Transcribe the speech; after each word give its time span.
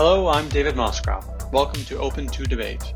Hello, 0.00 0.28
I'm 0.28 0.48
David 0.48 0.76
Moscrop. 0.76 1.52
Welcome 1.52 1.84
to 1.86 1.98
Open 1.98 2.28
to 2.28 2.44
Debate. 2.44 2.94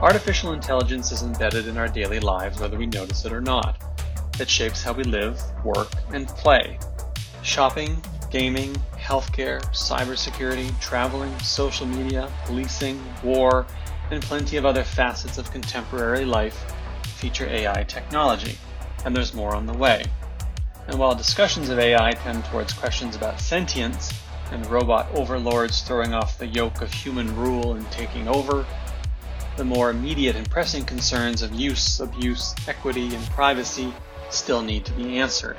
Artificial 0.00 0.52
intelligence 0.52 1.12
is 1.12 1.22
embedded 1.22 1.68
in 1.68 1.76
our 1.76 1.86
daily 1.86 2.18
lives 2.18 2.58
whether 2.58 2.76
we 2.76 2.86
notice 2.86 3.24
it 3.24 3.32
or 3.32 3.40
not. 3.40 3.80
It 4.40 4.50
shapes 4.50 4.82
how 4.82 4.94
we 4.94 5.04
live, 5.04 5.40
work, 5.64 5.92
and 6.12 6.26
play. 6.26 6.80
Shopping, 7.44 8.02
gaming, 8.32 8.74
healthcare, 8.96 9.62
cybersecurity, 9.66 10.76
traveling, 10.80 11.38
social 11.38 11.86
media, 11.86 12.32
policing, 12.46 13.00
war, 13.22 13.64
and 14.10 14.20
plenty 14.20 14.56
of 14.56 14.66
other 14.66 14.82
facets 14.82 15.38
of 15.38 15.52
contemporary 15.52 16.24
life 16.24 16.74
feature 17.04 17.46
AI 17.46 17.84
technology, 17.84 18.58
and 19.04 19.14
there's 19.14 19.34
more 19.34 19.54
on 19.54 19.66
the 19.66 19.72
way. 19.72 20.02
And 20.90 20.98
while 20.98 21.14
discussions 21.14 21.68
of 21.68 21.78
AI 21.78 22.10
tend 22.14 22.44
towards 22.46 22.72
questions 22.72 23.14
about 23.14 23.38
sentience 23.38 24.12
and 24.50 24.66
robot 24.66 25.06
overlords 25.14 25.82
throwing 25.82 26.12
off 26.12 26.36
the 26.36 26.48
yoke 26.48 26.82
of 26.82 26.92
human 26.92 27.36
rule 27.36 27.74
and 27.74 27.88
taking 27.92 28.26
over, 28.26 28.66
the 29.56 29.64
more 29.64 29.90
immediate 29.90 30.34
and 30.34 30.50
pressing 30.50 30.84
concerns 30.84 31.42
of 31.42 31.54
use, 31.54 32.00
abuse, 32.00 32.56
equity, 32.66 33.14
and 33.14 33.24
privacy 33.26 33.94
still 34.30 34.62
need 34.62 34.84
to 34.84 34.92
be 34.94 35.18
answered. 35.18 35.56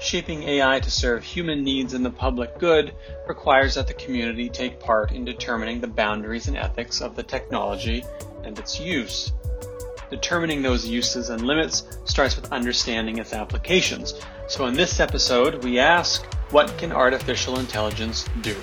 Shaping 0.00 0.42
AI 0.42 0.80
to 0.80 0.90
serve 0.90 1.22
human 1.22 1.62
needs 1.62 1.94
and 1.94 2.04
the 2.04 2.10
public 2.10 2.58
good 2.58 2.96
requires 3.28 3.76
that 3.76 3.86
the 3.86 3.94
community 3.94 4.48
take 4.48 4.80
part 4.80 5.12
in 5.12 5.24
determining 5.24 5.80
the 5.80 5.86
boundaries 5.86 6.48
and 6.48 6.56
ethics 6.56 7.00
of 7.00 7.14
the 7.14 7.22
technology 7.22 8.04
and 8.42 8.58
its 8.58 8.80
use. 8.80 9.32
Determining 10.10 10.62
those 10.62 10.86
uses 10.86 11.28
and 11.28 11.42
limits 11.42 11.84
starts 12.04 12.34
with 12.34 12.50
understanding 12.50 13.18
its 13.18 13.34
applications. 13.34 14.14
So 14.46 14.66
in 14.66 14.74
this 14.74 15.00
episode, 15.00 15.62
we 15.62 15.78
ask, 15.78 16.24
what 16.50 16.76
can 16.78 16.92
artificial 16.92 17.58
intelligence 17.58 18.24
do? 18.40 18.56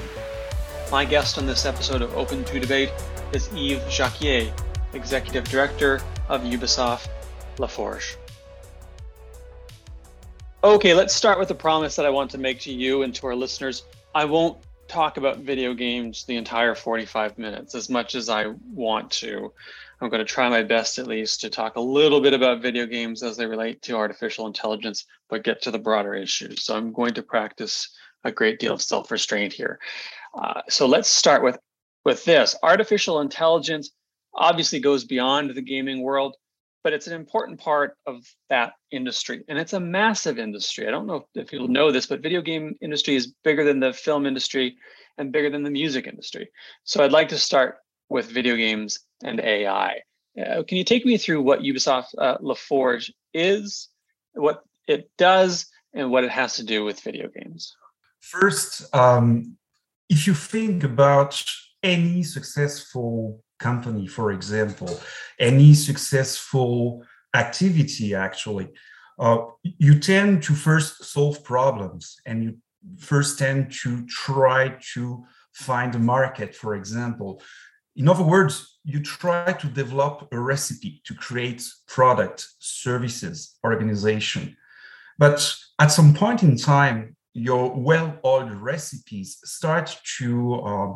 My 0.92 1.06
guest 1.06 1.38
on 1.38 1.46
this 1.46 1.66
episode 1.66 2.02
of 2.02 2.16
Open 2.16 2.44
to 2.46 2.60
Debate 2.60 2.92
is 3.32 3.48
Yves 3.54 3.84
Jacquier, 3.86 4.52
Executive 4.94 5.44
Director 5.44 6.02
of 6.30 6.42
Ubisoft 6.42 7.10
La 7.60 7.68
Forge. 7.68 8.18
Okay, 10.64 10.96
let's 10.96 11.14
start 11.14 11.38
with 11.38 11.48
the 11.48 11.56
promise 11.56 11.96
that 11.96 12.08
I 12.08 12.10
want 12.10 12.32
to 12.32 12.40
make 12.40 12.60
to 12.62 12.74
you 12.74 13.04
and 13.04 13.14
to 13.16 13.28
our 13.28 13.36
listeners. 13.36 13.84
I 14.16 14.26
won't 14.26 14.58
talk 14.88 15.18
about 15.18 15.40
video 15.40 15.76
games 15.76 16.24
the 16.26 16.38
entire 16.38 16.74
45 16.74 17.38
minutes 17.38 17.76
as 17.76 17.88
much 17.88 18.16
as 18.16 18.30
I 18.30 18.48
want 18.74 19.12
to. 19.12 19.54
I'm 20.02 20.10
going 20.10 20.20
to 20.20 20.26
try 20.26 20.50
my 20.50 20.64
best, 20.64 21.00
at 21.00 21.08
least, 21.08 21.42
to 21.42 21.50
talk 21.50 21.76
a 21.76 21.82
little 21.82 22.22
bit 22.22 22.34
about 22.34 22.62
video 22.62 22.86
games 22.86 23.24
as 23.24 23.38
they 23.38 23.46
relate 23.46 23.82
to 23.84 23.96
artificial 23.96 24.46
intelligence, 24.46 25.06
but 25.30 25.44
get 25.44 25.62
to 25.64 25.72
the 25.72 25.80
broader 25.80 26.14
issues. 26.14 26.64
So 26.64 26.76
I'm 26.76 26.92
going 26.92 27.14
to 27.14 27.24
practice 27.24 27.90
a 28.24 28.32
great 28.32 28.60
deal 28.60 28.74
of 28.74 28.82
self-restraint 28.82 29.54
here. 29.54 29.80
Uh, 30.38 30.62
so 30.70 30.86
let's 30.86 31.10
start 31.10 31.44
with 31.44 31.58
with 32.04 32.24
this. 32.26 32.56
Artificial 32.62 33.22
intelligence 33.22 33.92
obviously 34.34 34.80
goes 34.80 35.06
beyond 35.06 35.50
the 35.50 35.62
gaming 35.62 36.02
world, 36.02 36.36
but 36.84 36.94
it's 36.94 37.08
an 37.08 37.14
important 37.14 37.60
part 37.60 37.98
of 38.06 38.24
that 38.50 38.74
industry, 38.92 39.44
and 39.48 39.58
it's 39.58 39.74
a 39.74 39.80
massive 39.80 40.38
industry. 40.38 40.88
I 40.88 40.92
don't 40.92 41.08
know 41.08 41.26
if 41.34 41.48
people 41.48 41.68
know 41.68 41.92
this, 41.92 42.06
but 42.06 42.22
video 42.22 42.42
game 42.42 42.76
industry 42.82 43.16
is 43.16 43.34
bigger 43.44 43.64
than 43.64 43.80
the 43.80 43.94
film 43.94 44.26
industry 44.26 44.78
and 45.18 45.32
bigger 45.32 45.50
than 45.50 45.64
the 45.64 45.72
music 45.72 46.06
industry. 46.06 46.50
So 46.84 47.04
I'd 47.04 47.12
like 47.12 47.30
to 47.30 47.38
start 47.38 47.78
with 48.10 48.32
video 48.32 48.56
games 48.56 49.00
and 49.24 49.40
AI. 49.40 50.02
Uh, 50.40 50.64
can 50.64 50.78
you 50.78 50.84
take 50.84 51.06
me 51.06 51.18
through 51.18 51.42
what 51.42 51.62
Ubisoft 51.62 52.14
uh, 52.18 52.38
LaForge 52.40 53.12
is, 53.34 53.90
what 54.34 54.64
it 54.88 55.10
does, 55.18 55.68
and 55.94 56.12
what 56.12 56.24
it 56.24 56.32
has 56.32 56.56
to 56.56 56.64
do 56.64 56.84
with 56.84 57.00
video 57.02 57.30
games? 57.30 57.76
First, 58.20 58.94
um, 58.94 59.58
if 60.10 60.28
you 60.28 60.34
think 60.34 60.84
about 60.84 61.42
any 61.82 62.24
successful 62.24 63.44
company, 63.60 64.08
for 64.08 64.32
example, 64.32 65.00
any 65.40 65.74
successful 65.74 67.04
activity, 67.34 68.14
actually, 68.14 68.70
uh, 69.20 69.38
you 69.64 70.00
tend 70.00 70.44
to 70.44 70.54
first 70.54 71.06
solve 71.06 71.44
problems 71.44 72.18
and 72.26 72.44
you 72.44 72.58
first 72.98 73.40
tend 73.40 73.72
to 73.72 74.06
try 74.08 74.76
to 74.94 75.24
find 75.54 75.96
a 75.96 76.00
market, 76.00 76.54
for 76.54 76.76
example. 76.76 77.42
In 77.96 78.10
other 78.10 78.24
words, 78.24 78.78
you 78.84 79.02
try 79.02 79.54
to 79.54 79.68
develop 79.68 80.28
a 80.32 80.40
recipe 80.40 81.02
to 81.06 81.14
create 81.14 81.64
product, 81.88 82.48
services, 82.60 83.58
organization. 83.64 84.56
But 85.18 85.56
at 85.80 85.92
some 85.92 86.14
point 86.14 86.44
in 86.44 86.58
time, 86.58 87.16
your 87.34 87.74
well-oiled 87.74 88.52
recipes 88.52 89.40
start 89.44 89.98
to 90.18 90.56
uh, 90.56 90.94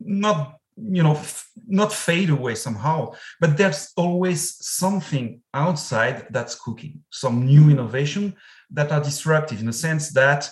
not 0.00 0.58
you 0.76 1.02
know 1.02 1.12
f- 1.14 1.50
not 1.66 1.92
fade 1.92 2.30
away 2.30 2.54
somehow 2.54 3.10
but 3.40 3.56
there's 3.56 3.92
always 3.96 4.64
something 4.64 5.40
outside 5.52 6.26
that's 6.30 6.54
cooking 6.54 7.02
some 7.10 7.44
new 7.44 7.68
innovation 7.68 8.32
that 8.70 8.92
are 8.92 9.02
disruptive 9.02 9.58
in 9.58 9.66
the 9.66 9.72
sense 9.72 10.10
that 10.10 10.48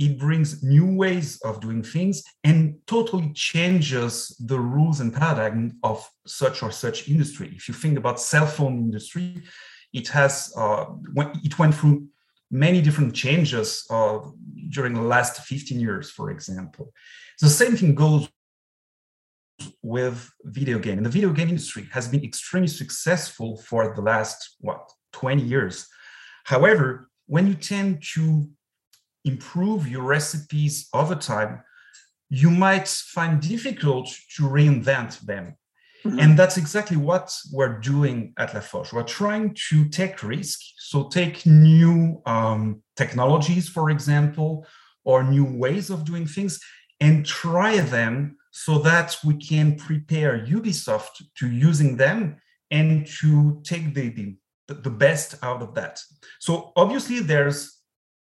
it 0.00 0.18
brings 0.18 0.62
new 0.62 0.96
ways 0.96 1.38
of 1.42 1.60
doing 1.60 1.82
things 1.82 2.24
and 2.42 2.74
totally 2.86 3.30
changes 3.34 4.34
the 4.46 4.58
rules 4.58 5.00
and 5.00 5.12
paradigm 5.12 5.76
of 5.82 6.08
such 6.26 6.62
or 6.62 6.72
such 6.72 7.06
industry. 7.06 7.52
If 7.54 7.68
you 7.68 7.74
think 7.74 7.98
about 7.98 8.18
cell 8.18 8.46
phone 8.46 8.78
industry, 8.78 9.42
it 9.92 10.08
has 10.08 10.54
uh, 10.56 10.86
it 11.44 11.58
went 11.58 11.74
through 11.74 12.06
many 12.50 12.80
different 12.80 13.14
changes 13.14 13.84
uh, 13.90 14.20
during 14.70 14.94
the 14.94 15.02
last 15.02 15.42
15 15.42 15.78
years, 15.78 16.10
for 16.10 16.30
example. 16.30 16.92
The 17.42 17.50
same 17.50 17.76
thing 17.76 17.94
goes 17.94 18.26
with 19.82 20.30
video 20.44 20.78
game. 20.78 20.96
And 20.96 21.04
the 21.04 21.10
video 21.10 21.30
game 21.32 21.50
industry 21.50 21.86
has 21.92 22.08
been 22.08 22.24
extremely 22.24 22.68
successful 22.68 23.58
for 23.58 23.94
the 23.94 24.00
last 24.00 24.56
what 24.60 24.90
20 25.12 25.42
years. 25.42 25.86
However, 26.44 27.10
when 27.26 27.46
you 27.46 27.54
tend 27.54 28.02
to 28.14 28.48
improve 29.24 29.88
your 29.88 30.02
recipes 30.02 30.88
over 30.92 31.14
time, 31.14 31.62
you 32.28 32.50
might 32.50 32.88
find 32.88 33.40
difficult 33.40 34.08
to 34.36 34.42
reinvent 34.44 35.20
them. 35.20 35.56
Mm-hmm. 36.04 36.18
And 36.18 36.38
that's 36.38 36.56
exactly 36.56 36.96
what 36.96 37.30
we're 37.52 37.78
doing 37.78 38.32
at 38.38 38.52
LaForge. 38.52 38.92
We're 38.92 39.02
trying 39.02 39.54
to 39.68 39.88
take 39.88 40.22
risk, 40.22 40.60
so 40.78 41.08
take 41.08 41.44
new 41.44 42.22
um, 42.24 42.82
technologies, 42.96 43.68
for 43.68 43.90
example, 43.90 44.66
or 45.04 45.22
new 45.22 45.44
ways 45.44 45.90
of 45.90 46.04
doing 46.04 46.26
things, 46.26 46.60
and 47.00 47.26
try 47.26 47.80
them 47.80 48.36
so 48.50 48.78
that 48.78 49.16
we 49.24 49.34
can 49.34 49.76
prepare 49.76 50.46
Ubisoft 50.46 51.22
to 51.38 51.50
using 51.50 51.96
them 51.96 52.36
and 52.70 53.06
to 53.20 53.60
take 53.64 53.94
the, 53.94 54.08
the, 54.10 54.74
the 54.74 54.90
best 54.90 55.34
out 55.42 55.62
of 55.62 55.74
that. 55.74 56.00
So 56.38 56.72
obviously 56.76 57.20
there's 57.20 57.79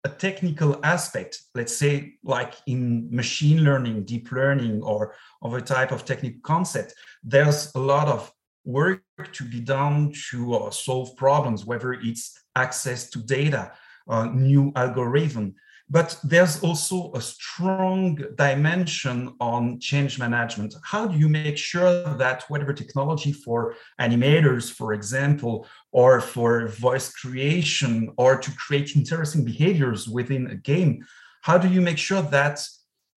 a 0.07 0.15
technical 0.27 0.71
aspect, 0.83 1.33
let's 1.53 1.75
say 1.83 2.15
like 2.23 2.53
in 2.65 3.09
machine 3.21 3.59
learning, 3.67 4.05
deep 4.05 4.31
learning, 4.31 4.81
or 4.81 5.13
of 5.41 5.53
a 5.53 5.61
type 5.61 5.91
of 5.91 6.05
technical 6.05 6.41
concept, 6.53 6.93
there's 7.23 7.61
a 7.75 7.79
lot 7.93 8.07
of 8.07 8.31
work 8.63 9.01
to 9.33 9.43
be 9.43 9.59
done 9.59 10.13
to 10.29 10.37
uh, 10.55 10.71
solve 10.71 11.15
problems, 11.17 11.65
whether 11.65 11.91
it's 11.93 12.23
access 12.55 13.09
to 13.09 13.19
data, 13.19 13.71
uh, 14.07 14.25
new 14.25 14.71
algorithm, 14.75 15.55
but 15.89 16.19
there's 16.23 16.61
also 16.63 17.11
a 17.13 17.21
strong 17.21 18.15
dimension 18.35 19.33
on 19.39 19.79
change 19.79 20.19
management. 20.19 20.75
How 20.83 21.07
do 21.07 21.17
you 21.17 21.29
make 21.29 21.57
sure 21.57 22.03
that 22.17 22.43
whatever 22.49 22.73
technology 22.73 23.31
for 23.31 23.75
animators, 23.99 24.71
for 24.71 24.93
example, 24.93 25.65
or 25.91 26.19
for 26.19 26.67
voice 26.67 27.11
creation, 27.13 28.11
or 28.17 28.37
to 28.37 28.51
create 28.51 28.95
interesting 28.97 29.45
behaviors 29.45 30.09
within 30.09 30.47
a 30.47 30.55
game, 30.55 31.05
how 31.41 31.57
do 31.57 31.69
you 31.69 31.79
make 31.79 31.97
sure 31.97 32.21
that 32.21 32.67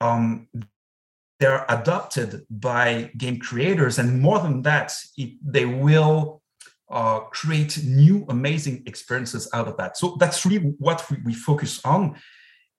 um, 0.01 0.47
they're 1.41 1.65
adopted 1.69 2.47
by 2.51 3.11
game 3.17 3.41
creators? 3.41 3.99
And 3.99 4.21
more 4.21 4.39
than 4.39 4.63
that, 4.63 4.93
it, 5.17 5.33
they 5.43 5.65
will 5.65 6.41
uh, 6.89 7.21
create 7.21 7.83
new 7.85 8.27
amazing 8.29 8.85
experiences 8.87 9.49
out 9.53 9.67
of 9.67 9.77
that. 9.79 9.97
So 9.97 10.17
that's 10.21 10.47
really 10.47 10.75
what 10.79 11.05
we, 11.11 11.17
we 11.25 11.35
focus 11.35 11.81
on. 11.85 12.17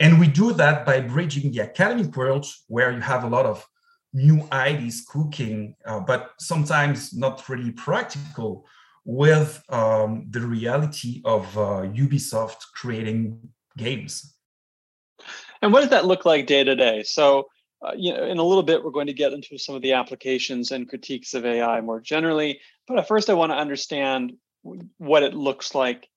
And 0.01 0.19
we 0.19 0.25
do 0.25 0.51
that 0.53 0.83
by 0.83 0.99
bridging 0.99 1.51
the 1.51 1.61
academic 1.61 2.17
world, 2.17 2.47
where 2.67 2.91
you 2.91 3.01
have 3.01 3.23
a 3.23 3.27
lot 3.27 3.45
of 3.45 3.63
new 4.13 4.47
ideas 4.51 5.05
cooking, 5.07 5.75
uh, 5.85 5.99
but 5.99 6.31
sometimes 6.39 7.13
not 7.13 7.47
really 7.47 7.69
practical, 7.69 8.65
with 9.05 9.63
um, 9.69 10.25
the 10.31 10.41
reality 10.41 11.21
of 11.23 11.55
uh, 11.55 11.83
Ubisoft 11.93 12.63
creating 12.73 13.47
games. 13.77 14.35
And 15.61 15.71
what 15.71 15.81
does 15.81 15.91
that 15.91 16.05
look 16.05 16.25
like 16.25 16.47
day 16.47 16.63
to 16.63 16.75
day? 16.75 17.03
So, 17.03 17.49
uh, 17.85 17.91
you 17.95 18.11
know, 18.11 18.23
in 18.23 18.39
a 18.39 18.43
little 18.43 18.63
bit, 18.63 18.83
we're 18.83 18.89
going 18.89 19.05
to 19.05 19.13
get 19.13 19.33
into 19.33 19.59
some 19.59 19.75
of 19.75 19.83
the 19.83 19.93
applications 19.93 20.71
and 20.71 20.89
critiques 20.89 21.35
of 21.35 21.45
AI 21.45 21.79
more 21.81 21.99
generally. 21.99 22.59
But 22.87 23.07
first, 23.07 23.29
I 23.29 23.35
want 23.35 23.51
to 23.51 23.55
understand 23.55 24.33
what 24.97 25.21
it 25.21 25.35
looks 25.35 25.75
like 25.75 26.09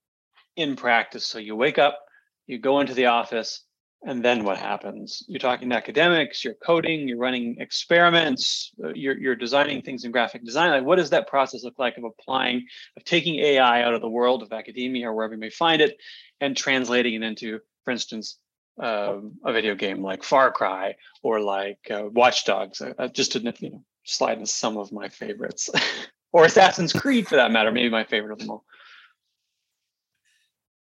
in 0.57 0.75
practice. 0.75 1.27
So, 1.27 1.39
you 1.39 1.55
wake 1.55 1.79
up, 1.79 2.01
you 2.47 2.59
go 2.59 2.81
into 2.81 2.95
the 2.95 3.07
office, 3.07 3.63
and 4.06 4.23
then 4.23 4.45
what 4.45 4.59
happens? 4.59 5.25
You're 5.27 5.39
talking 5.39 5.71
to 5.71 5.77
academics, 5.77 6.45
you're 6.45 6.55
coding, 6.55 7.09
you're 7.09 7.19
running 7.19 7.56
experiments, 7.59 8.71
uh, 8.85 8.93
you're, 8.95 9.17
you're 9.17 9.35
designing 9.35 9.81
things 9.81 10.05
in 10.05 10.12
graphic 10.12 10.45
design. 10.45 10.71
Like, 10.71 10.85
what 10.85 10.97
does 10.97 11.11
that 11.11 11.27
process 11.27 11.65
look 11.65 11.79
like 11.79 11.97
of 11.97 12.05
applying, 12.05 12.67
of 12.99 13.05
taking 13.05 13.37
AI 13.37 13.83
out 13.83 13.95
of 13.95 14.03
the 14.03 14.09
world 14.09 14.43
of 14.43 14.53
academia 14.53 15.09
or 15.09 15.15
wherever 15.15 15.35
you 15.35 15.41
may 15.41 15.51
find 15.51 15.81
it, 15.81 15.97
and 16.43 16.55
translating 16.55 17.15
it 17.15 17.23
into, 17.23 17.61
for 17.85 17.93
instance, 17.93 18.39
um, 18.79 19.35
a 19.45 19.53
video 19.53 19.75
game 19.75 20.03
like 20.03 20.23
Far 20.23 20.53
Cry 20.53 20.97
or 21.23 21.41
like 21.41 21.79
uh, 21.91 22.05
Watch 22.11 22.45
Dogs, 22.45 22.83
uh, 22.83 22.93
uh 22.99 23.09
just 23.09 23.33
to 23.33 23.41
you 23.41 23.71
know, 23.71 23.85
slide 24.05 24.39
in 24.39 24.45
some 24.45 24.77
of 24.77 24.93
my 24.93 25.09
favorites, 25.09 25.71
or 26.33 26.45
Assassin's 26.45 26.93
Creed 26.93 27.27
for 27.27 27.37
that 27.37 27.53
matter, 27.53 27.73
maybe 27.73 27.89
my 27.89 28.05
favorite 28.05 28.33
of 28.33 28.39
them 28.39 28.50
all. 28.50 28.65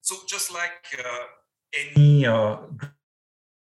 So 0.02 0.16
just 0.28 0.52
like 0.52 0.86
uh, 0.96 1.24
any 1.96 2.24
uh, 2.26 2.58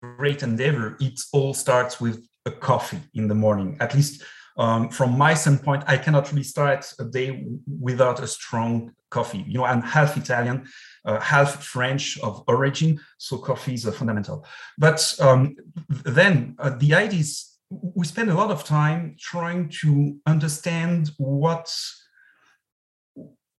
great 0.04 0.44
endeavor, 0.44 0.98
it 1.00 1.20
all 1.32 1.54
starts 1.54 2.02
with 2.02 2.28
a 2.46 2.52
coffee 2.52 3.00
in 3.14 3.28
the 3.28 3.36
morning. 3.36 3.78
At 3.80 3.96
least 3.96 4.24
um, 4.58 4.90
from 4.90 5.18
my 5.18 5.34
standpoint, 5.34 5.84
I 5.88 5.98
cannot 5.98 6.32
really 6.32 6.44
start 6.44 6.92
a 7.00 7.06
day 7.06 7.46
without 7.80 8.22
a 8.22 8.28
strong 8.28 8.92
coffee. 9.10 9.44
You 9.48 9.60
know, 9.60 9.66
I'm 9.66 9.82
half 9.82 10.18
Italian, 10.18 10.68
uh, 11.06 11.20
half 11.20 11.64
French 11.64 12.20
of 12.20 12.44
origin, 12.48 13.00
so 13.18 13.38
coffee 13.38 13.74
is 13.74 13.86
a 13.86 13.92
fundamental. 13.92 14.46
But 14.78 15.16
um, 15.20 15.56
then 15.90 16.56
uh, 16.60 16.72
the 16.78 16.94
idea 16.94 17.20
is 17.20 17.50
we 17.70 18.06
spend 18.06 18.30
a 18.30 18.36
lot 18.36 18.52
of 18.52 18.64
time 18.64 19.16
trying 19.20 19.70
to 19.82 20.18
understand 20.28 21.12
what 21.18 21.74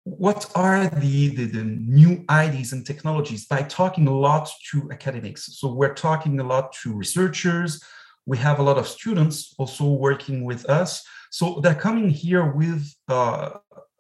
what 0.04 0.50
are 0.54 0.86
the, 0.86 1.28
the, 1.28 1.46
the, 1.46 1.64
new 1.64 2.24
ideas 2.28 2.72
and 2.72 2.84
technologies 2.84 3.46
by 3.46 3.62
talking 3.62 4.06
a 4.06 4.14
lot 4.14 4.50
to 4.70 4.90
academics. 4.92 5.58
So 5.58 5.72
we're 5.72 5.94
talking 5.94 6.38
a 6.40 6.44
lot 6.44 6.72
to 6.82 6.94
researchers. 6.94 7.82
We 8.26 8.36
have 8.38 8.58
a 8.58 8.62
lot 8.62 8.76
of 8.76 8.86
students 8.86 9.54
also 9.58 9.86
working 9.86 10.44
with 10.44 10.68
us. 10.68 11.02
So 11.30 11.60
they're 11.62 11.74
coming 11.74 12.10
here 12.10 12.52
with 12.52 12.86
uh, 13.08 13.50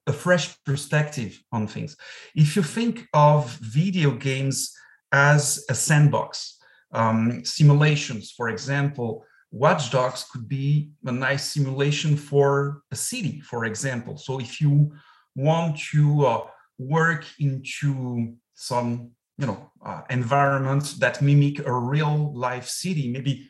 a 0.06 0.12
fresh 0.12 0.54
perspective 0.64 1.42
on 1.52 1.66
things. 1.66 1.96
If 2.34 2.54
you 2.54 2.62
think 2.62 3.06
of 3.14 3.50
video 3.56 4.10
games 4.10 4.76
as 5.10 5.64
a 5.70 5.74
sandbox, 5.74 6.58
um, 6.92 7.44
simulations, 7.44 8.30
for 8.30 8.50
example, 8.50 9.24
Watch 9.50 9.90
Dogs 9.90 10.26
could 10.30 10.48
be 10.48 10.90
a 11.06 11.12
nice 11.12 11.50
simulation 11.50 12.16
for 12.16 12.82
a 12.90 12.96
city, 12.96 13.40
for 13.40 13.64
example. 13.64 14.18
So 14.18 14.38
if 14.38 14.60
you 14.60 14.92
want 15.34 15.78
to 15.92 16.26
uh, 16.26 16.40
work 16.78 17.24
into 17.38 18.34
some 18.54 19.10
you 19.38 19.46
know 19.46 19.70
uh, 19.84 20.02
environment 20.10 20.94
that 20.98 21.20
mimic 21.20 21.66
a 21.66 21.72
real 21.72 22.32
life 22.34 22.68
city. 22.68 23.10
Maybe 23.10 23.48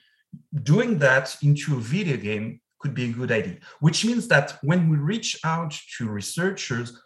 doing 0.63 0.99
that 0.99 1.37
into 1.43 1.77
a 1.77 1.81
video 1.81 2.17
game 2.17 2.61
could 2.79 2.95
be 2.95 3.05
a 3.05 3.13
good 3.13 3.33
idea 3.33 3.57
which 3.81 4.05
means 4.05 4.29
that 4.29 4.59
when 4.63 4.91
we 4.91 4.97
reach 4.97 5.39
out 5.45 5.75
to 5.97 6.09
researchers 6.09 7.01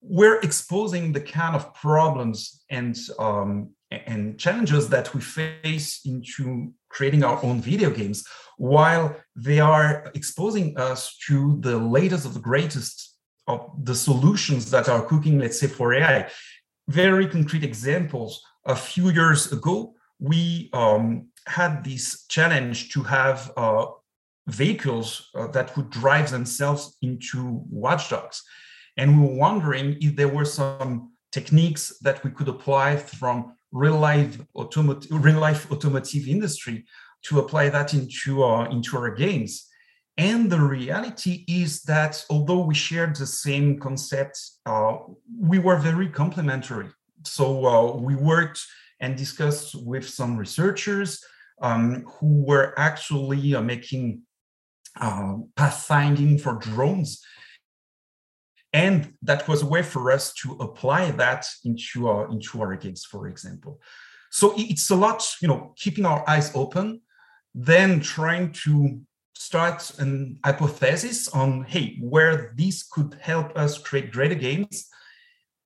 we're 0.00 0.40
exposing 0.40 1.12
the 1.12 1.20
kind 1.20 1.56
of 1.56 1.74
problems 1.74 2.62
and 2.70 2.96
um, 3.18 3.70
and 3.90 4.38
challenges 4.38 4.88
that 4.90 5.12
we 5.14 5.20
face 5.20 6.00
into 6.04 6.72
creating 6.88 7.24
our 7.24 7.42
own 7.42 7.60
video 7.60 7.90
games 7.90 8.24
while 8.58 9.16
they 9.34 9.60
are 9.60 10.10
exposing 10.14 10.76
us 10.78 11.16
to 11.26 11.58
the 11.60 11.76
latest 11.76 12.26
of 12.26 12.34
the 12.34 12.40
greatest 12.40 13.17
of 13.48 13.70
the 13.82 13.94
solutions 13.94 14.70
that 14.70 14.88
are 14.88 15.02
cooking, 15.02 15.38
let's 15.38 15.58
say, 15.58 15.66
for 15.66 15.94
AI. 15.94 16.30
Very 16.86 17.26
concrete 17.26 17.64
examples. 17.64 18.42
A 18.66 18.76
few 18.76 19.10
years 19.10 19.50
ago, 19.52 19.94
we 20.20 20.70
um, 20.72 21.28
had 21.46 21.82
this 21.82 22.26
challenge 22.26 22.90
to 22.90 23.02
have 23.02 23.50
uh, 23.56 23.86
vehicles 24.46 25.30
uh, 25.34 25.46
that 25.48 25.76
would 25.76 25.90
drive 25.90 26.30
themselves 26.30 26.96
into 27.02 27.62
Watch 27.70 28.10
Dogs. 28.10 28.42
And 28.96 29.20
we 29.20 29.28
were 29.28 29.34
wondering 29.34 29.96
if 30.00 30.16
there 30.16 30.28
were 30.28 30.44
some 30.44 31.12
techniques 31.32 31.98
that 32.00 32.22
we 32.24 32.30
could 32.30 32.48
apply 32.48 32.96
from 32.96 33.54
real 33.70 33.98
life 33.98 34.40
automotive, 34.56 35.10
real 35.10 35.38
life 35.38 35.70
automotive 35.70 36.26
industry 36.26 36.84
to 37.22 37.38
apply 37.38 37.68
that 37.68 37.94
into, 37.94 38.42
uh, 38.42 38.64
into 38.70 38.96
our 38.96 39.14
games. 39.14 39.68
And 40.18 40.50
the 40.50 40.60
reality 40.60 41.44
is 41.46 41.82
that 41.82 42.24
although 42.28 42.64
we 42.64 42.74
shared 42.74 43.14
the 43.14 43.26
same 43.26 43.78
concepts, 43.78 44.58
uh, 44.66 44.96
we 45.40 45.60
were 45.60 45.76
very 45.76 46.08
complementary. 46.08 46.88
So 47.24 47.66
uh, 47.66 47.96
we 47.96 48.16
worked 48.16 48.60
and 48.98 49.16
discussed 49.16 49.76
with 49.76 50.08
some 50.08 50.36
researchers 50.36 51.24
um, 51.62 52.04
who 52.18 52.42
were 52.42 52.74
actually 52.76 53.54
uh, 53.54 53.62
making 53.62 54.22
uh, 55.00 55.36
pathfinding 55.56 56.40
for 56.40 56.54
drones. 56.54 57.24
And 58.72 59.14
that 59.22 59.46
was 59.46 59.62
a 59.62 59.66
way 59.66 59.82
for 59.82 60.10
us 60.10 60.34
to 60.42 60.52
apply 60.54 61.12
that 61.12 61.46
into 61.64 62.08
our, 62.08 62.28
into 62.28 62.60
our 62.60 62.74
games, 62.74 63.04
for 63.04 63.28
example. 63.28 63.80
So 64.30 64.52
it's 64.56 64.90
a 64.90 64.96
lot, 64.96 65.24
you 65.40 65.46
know, 65.46 65.74
keeping 65.76 66.04
our 66.04 66.28
eyes 66.28 66.50
open, 66.56 67.02
then 67.54 68.00
trying 68.00 68.52
to 68.64 69.00
start 69.38 69.88
an 70.00 70.36
hypothesis 70.44 71.28
on 71.28 71.62
hey 71.62 71.96
where 72.00 72.52
this 72.56 72.82
could 72.82 73.16
help 73.20 73.56
us 73.56 73.78
create 73.78 74.10
greater 74.10 74.34
games 74.34 74.88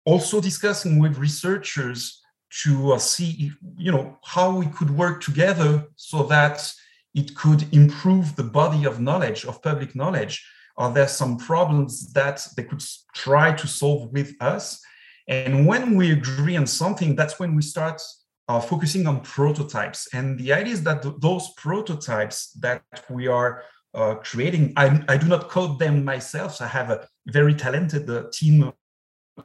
also 0.05 0.43
discussing 0.43 0.99
with 0.99 1.17
researchers 1.17 2.21
to 2.63 2.93
uh, 2.93 2.99
see 2.99 3.31
if, 3.47 3.57
you 3.79 3.91
know 3.91 4.19
how 4.25 4.55
we 4.55 4.67
could 4.67 4.91
work 4.91 5.23
together 5.23 5.87
so 5.97 6.25
that 6.25 6.71
it 7.15 7.35
could 7.35 7.63
improve 7.73 8.37
the 8.37 8.45
body 8.45 8.85
of 8.85 9.01
knowledge 9.01 9.47
of 9.47 9.63
public 9.63 9.97
knowledge. 9.97 10.47
Are 10.77 10.93
there 10.93 11.09
some 11.09 11.39
problems 11.39 12.13
that 12.13 12.47
they 12.57 12.65
could 12.65 12.85
try 13.15 13.53
to 13.53 13.67
solve 13.67 14.13
with 14.13 14.35
us? 14.41 14.83
And 15.29 15.67
when 15.67 15.97
we 15.97 16.13
agree 16.13 16.57
on 16.59 16.67
something 16.67 17.17
that's 17.17 17.39
when 17.39 17.55
we 17.55 17.63
start 17.63 18.03
uh, 18.49 18.61
focusing 18.61 19.07
on 19.07 19.21
prototypes. 19.21 20.09
And 20.13 20.39
the 20.39 20.53
idea 20.53 20.73
is 20.73 20.83
that 20.85 21.03
th- 21.03 21.15
those 21.19 21.51
prototypes 21.57 22.53
that 22.61 22.83
we 23.09 23.27
are 23.29 23.63
uh, 23.95 24.17
creating, 24.17 24.73
I, 24.77 25.05
I, 25.09 25.17
do 25.17 25.29
not 25.29 25.49
code 25.49 25.79
them 25.79 26.05
myself. 26.05 26.57
So 26.57 26.65
I 26.65 26.69
have 26.69 26.91
a 26.91 27.07
very 27.27 27.55
talented 27.55 28.09
uh, 28.09 28.25
team 28.33 28.73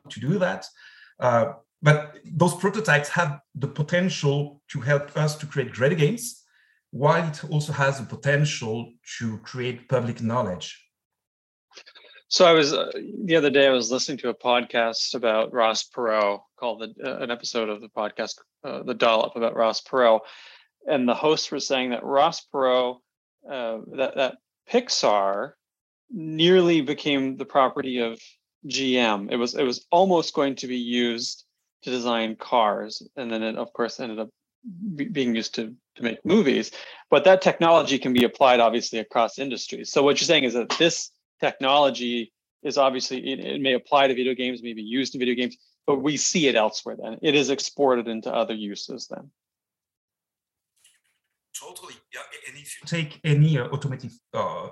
to 0.09 0.19
do 0.19 0.39
that. 0.39 0.65
Uh, 1.19 1.53
but 1.81 2.15
those 2.25 2.55
prototypes 2.55 3.09
have 3.09 3.39
the 3.55 3.67
potential 3.67 4.61
to 4.69 4.81
help 4.81 5.15
us 5.15 5.35
to 5.37 5.45
create 5.45 5.73
greater 5.73 5.95
games, 5.95 6.43
while 6.91 7.27
it 7.27 7.43
also 7.51 7.73
has 7.73 7.99
the 7.99 8.05
potential 8.05 8.93
to 9.19 9.37
create 9.39 9.87
public 9.89 10.21
knowledge. 10.21 10.86
So 12.29 12.45
I 12.45 12.51
was 12.51 12.73
uh, 12.73 12.91
the 13.23 13.37
other 13.37 13.49
day 13.49 13.67
I 13.67 13.71
was 13.71 13.89
listening 13.89 14.17
to 14.19 14.29
a 14.29 14.33
podcast 14.33 15.15
about 15.15 15.53
Ross 15.53 15.87
Perot 15.87 16.41
called 16.59 16.81
the, 16.81 16.93
uh, 17.09 17.23
an 17.23 17.31
episode 17.31 17.69
of 17.69 17.79
the 17.79 17.87
podcast 17.87 18.35
uh, 18.65 18.83
the 18.83 18.93
Dollop 18.93 19.37
about 19.37 19.55
Ross 19.55 19.81
Perot, 19.81 20.19
and 20.85 21.07
the 21.07 21.15
hosts 21.15 21.49
were 21.51 21.59
saying 21.61 21.91
that 21.91 22.03
Ross 22.03 22.45
Perot 22.53 22.97
uh, 23.49 23.77
that 23.95 24.15
that 24.15 24.35
Pixar 24.69 25.53
nearly 26.11 26.81
became 26.81 27.37
the 27.37 27.45
property 27.45 27.99
of 27.99 28.19
GM. 28.65 29.31
It 29.31 29.37
was 29.37 29.55
it 29.55 29.63
was 29.63 29.85
almost 29.89 30.33
going 30.33 30.55
to 30.55 30.67
be 30.67 30.77
used 30.77 31.45
to 31.83 31.89
design 31.91 32.35
cars, 32.35 33.01
and 33.15 33.31
then 33.31 33.41
it 33.41 33.55
of 33.55 33.71
course 33.71 34.01
ended 34.01 34.19
up 34.19 34.29
being 34.95 35.33
used 35.33 35.55
to 35.55 35.73
to 35.95 36.03
make 36.03 36.25
movies. 36.25 36.71
But 37.09 37.23
that 37.23 37.41
technology 37.41 37.97
can 37.97 38.11
be 38.11 38.25
applied 38.25 38.59
obviously 38.59 38.99
across 38.99 39.39
industries. 39.39 39.93
So 39.93 40.03
what 40.03 40.19
you're 40.19 40.25
saying 40.25 40.43
is 40.43 40.55
that 40.55 40.69
this 40.77 41.11
technology 41.39 42.33
is 42.63 42.77
obviously 42.77 43.31
it, 43.31 43.39
it, 43.39 43.61
may 43.61 43.73
apply 43.73 44.07
to 44.07 44.15
video 44.15 44.33
games, 44.33 44.63
may 44.63 44.73
be 44.73 44.81
used 44.81 45.15
in 45.15 45.19
video 45.19 45.35
games, 45.35 45.57
but 45.85 45.97
we 45.97 46.17
see 46.17 46.47
it 46.47 46.55
elsewhere. 46.55 46.95
Then 47.01 47.17
it 47.21 47.35
is 47.35 47.49
exported 47.49 48.07
into 48.07 48.33
other 48.33 48.53
uses. 48.53 49.07
Then 49.07 49.31
totally, 51.59 51.95
yeah. 52.13 52.21
And 52.47 52.57
if 52.57 52.75
you 52.79 52.87
take 52.87 53.19
any 53.23 53.57
uh, 53.57 53.69
uh, 54.33 54.69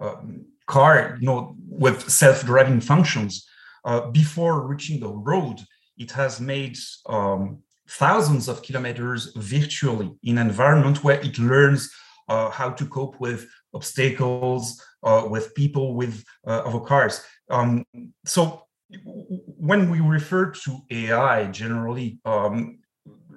um, 0.00 0.46
car, 0.66 1.16
you 1.20 1.26
know, 1.26 1.56
with 1.68 2.08
self-driving 2.08 2.80
functions, 2.80 3.46
uh, 3.84 4.10
before 4.10 4.66
reaching 4.66 5.00
the 5.00 5.08
road, 5.08 5.60
it 5.96 6.10
has 6.12 6.40
made 6.40 6.76
um, 7.06 7.62
thousands 7.88 8.48
of 8.48 8.62
kilometers 8.62 9.32
virtually 9.36 10.10
in 10.22 10.38
an 10.38 10.48
environment 10.48 11.02
where 11.02 11.20
it 11.20 11.38
learns 11.38 11.90
uh, 12.28 12.50
how 12.50 12.70
to 12.70 12.86
cope 12.86 13.18
with 13.18 13.48
obstacles, 13.74 14.82
uh, 15.02 15.26
with 15.28 15.54
people 15.54 15.94
with 15.94 16.24
uh, 16.46 16.78
cars. 16.80 17.24
Um, 17.50 17.84
so 18.24 18.62
when 19.04 19.90
we 19.90 20.00
refer 20.00 20.50
to 20.50 20.78
AI 20.90 21.46
generally, 21.46 22.18
um, 22.24 22.78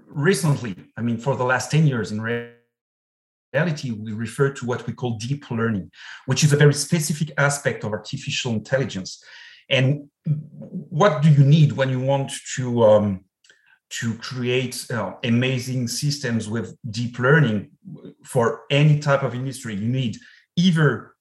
recently, 0.08 0.76
I 0.98 1.02
mean, 1.02 1.18
for 1.18 1.36
the 1.36 1.44
last 1.44 1.72
10 1.72 1.88
years 1.88 2.12
in 2.12 2.22
reality, 2.22 3.92
we 3.92 4.14
refer 4.14 4.52
to 4.52 4.66
what 4.66 4.86
we 4.88 4.94
call 4.94 5.18
deep 5.18 5.50
learning, 5.52 5.92
which 6.26 6.44
is 6.44 6.54
a 6.54 6.58
very 6.58 6.74
specific 6.74 7.32
aspect 7.38 7.84
of 7.84 7.92
artificial 7.92 8.54
intelligence. 8.54 9.24
And 9.70 10.10
what 10.26 11.22
do 11.22 11.30
you 11.30 11.44
need 11.44 11.74
when 11.74 11.90
you 11.90 12.00
want 12.00 12.32
to 12.56 12.84
um, 12.84 13.26
to 14.00 14.14
create 14.16 14.86
uh, 14.92 15.14
amazing 15.24 15.88
systems 15.88 16.50
with 16.50 16.78
deep 16.90 17.20
learning 17.20 17.70
for 18.24 18.62
any 18.70 19.00
type 19.00 19.24
of 19.24 19.36
industry, 19.36 19.76
you 19.76 19.88
need 19.88 20.18
either 20.56 21.14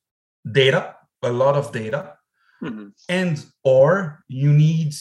data, 0.51 0.95
a 1.23 1.33
lot 1.33 1.57
of 1.57 1.73
data, 1.73 2.15
mm-hmm. 2.63 2.89
and 3.09 3.45
or 3.65 4.25
you 4.29 4.53
need 4.53 4.95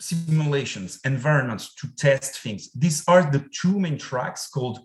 simulations, 0.00 1.00
environments 1.04 1.74
to 1.74 1.88
test 1.96 2.38
things. 2.40 2.70
These 2.72 3.04
are 3.08 3.22
the 3.30 3.44
two 3.60 3.78
main 3.78 3.98
tracks 3.98 4.48
called 4.48 4.80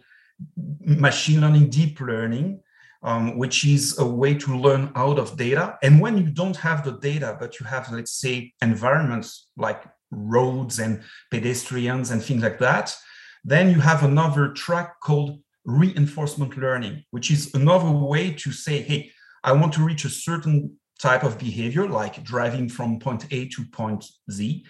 machine 0.80 1.42
learning, 1.42 1.70
deep 1.70 2.00
learning, 2.00 2.62
um, 3.04 3.38
which 3.38 3.66
is 3.66 4.00
a 4.00 4.06
way 4.06 4.34
to 4.36 4.58
learn 4.58 4.92
out 4.96 5.20
of 5.20 5.36
data. 5.38 5.78
And 5.84 6.00
when 6.00 6.18
you 6.18 6.30
don't 6.30 6.56
have 6.58 6.84
the 6.84 6.98
data, 6.98 7.38
but 7.40 7.60
you 7.60 7.66
have, 7.66 7.92
let's 7.92 8.14
say, 8.14 8.54
environments 8.62 9.50
like 9.58 9.84
roads 10.14 10.80
and 10.80 11.02
pedestrians 11.32 12.12
and 12.12 12.24
things 12.24 12.44
like 12.44 12.60
that, 12.60 12.96
then 13.44 13.70
you 13.70 13.80
have 13.82 14.04
another 14.04 14.50
track 14.50 15.00
called 15.02 15.40
reinforcement 15.66 16.58
learning, 16.58 17.04
which 17.12 17.32
is 17.32 17.54
another 17.54 17.90
way 17.90 18.32
to 18.32 18.52
say, 18.52 18.82
hey, 18.82 19.12
I 19.44 19.52
want 19.54 19.74
to 19.74 19.84
reach 19.84 20.06
a 20.06 20.10
certain 20.10 20.78
type 21.00 21.24
of 21.24 21.38
behavior, 21.38 21.88
like 21.88 22.24
driving 22.24 22.70
from 22.70 23.00
point 23.00 23.26
A 23.32 23.48
to 23.50 23.66
point 23.66 24.06
Z, 24.32 24.66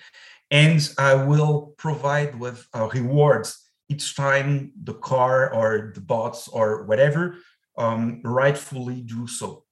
and 0.49 0.93
I 0.97 1.15
will 1.15 1.73
provide 1.77 2.39
with 2.39 2.67
uh, 2.73 2.89
rewards 2.93 3.59
each 3.89 4.15
time 4.15 4.71
the 4.83 4.93
car 4.93 5.53
or 5.53 5.91
the 5.93 6.01
bots 6.01 6.47
or 6.47 6.85
whatever 6.85 7.37
um, 7.77 8.21
rightfully 8.23 9.01
do 9.01 9.27
so. 9.27 9.63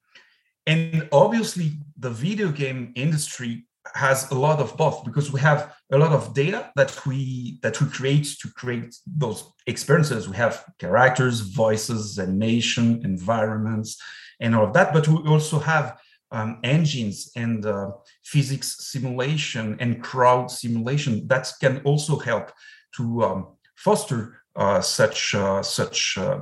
And 0.68 1.08
obviously, 1.12 1.74
the 1.98 2.10
video 2.10 2.52
game 2.52 2.94
industry 2.96 3.68
has 3.96 4.30
a 4.32 4.36
lot 4.36 4.60
of 4.60 4.78
both 4.78 5.04
because 5.04 5.32
we 5.32 5.40
have 5.40 5.74
a 5.92 5.98
lot 5.98 6.12
of 6.12 6.34
data 6.34 6.72
that 6.76 7.06
we 7.06 7.60
that 7.62 7.80
we 7.82 7.88
create 7.90 8.28
to 8.42 8.48
create 8.50 8.96
those 9.06 9.52
experiences. 9.68 10.30
We 10.30 10.38
have 10.38 10.66
characters, 10.80 11.42
voices, 11.42 12.20
animation, 12.20 13.02
environments, 13.04 14.02
and 14.40 14.56
all 14.56 14.66
of 14.68 14.74
that. 14.74 14.94
But 14.94 15.08
we 15.08 15.18
also 15.28 15.60
have 15.60 15.98
um, 16.32 16.60
engines 16.64 17.32
and 17.36 17.66
uh, 17.66 17.92
physics 18.24 18.88
simulation 18.92 19.78
and 19.80 20.02
crowd 20.02 20.50
simulation 20.50 21.28
that 21.28 21.52
can 21.60 21.82
also 21.84 22.18
help 22.18 22.52
to 22.96 23.24
um, 23.24 23.48
foster 23.76 24.42
uh, 24.56 24.82
such 24.82 25.36
uh, 25.36 25.62
such 25.64 26.18
uh, 26.18 26.42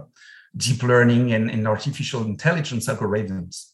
deep 0.56 0.84
learning 0.84 1.34
and, 1.34 1.50
and 1.50 1.68
artificial 1.68 2.24
intelligence 2.24 2.88
algorithms. 2.88 3.72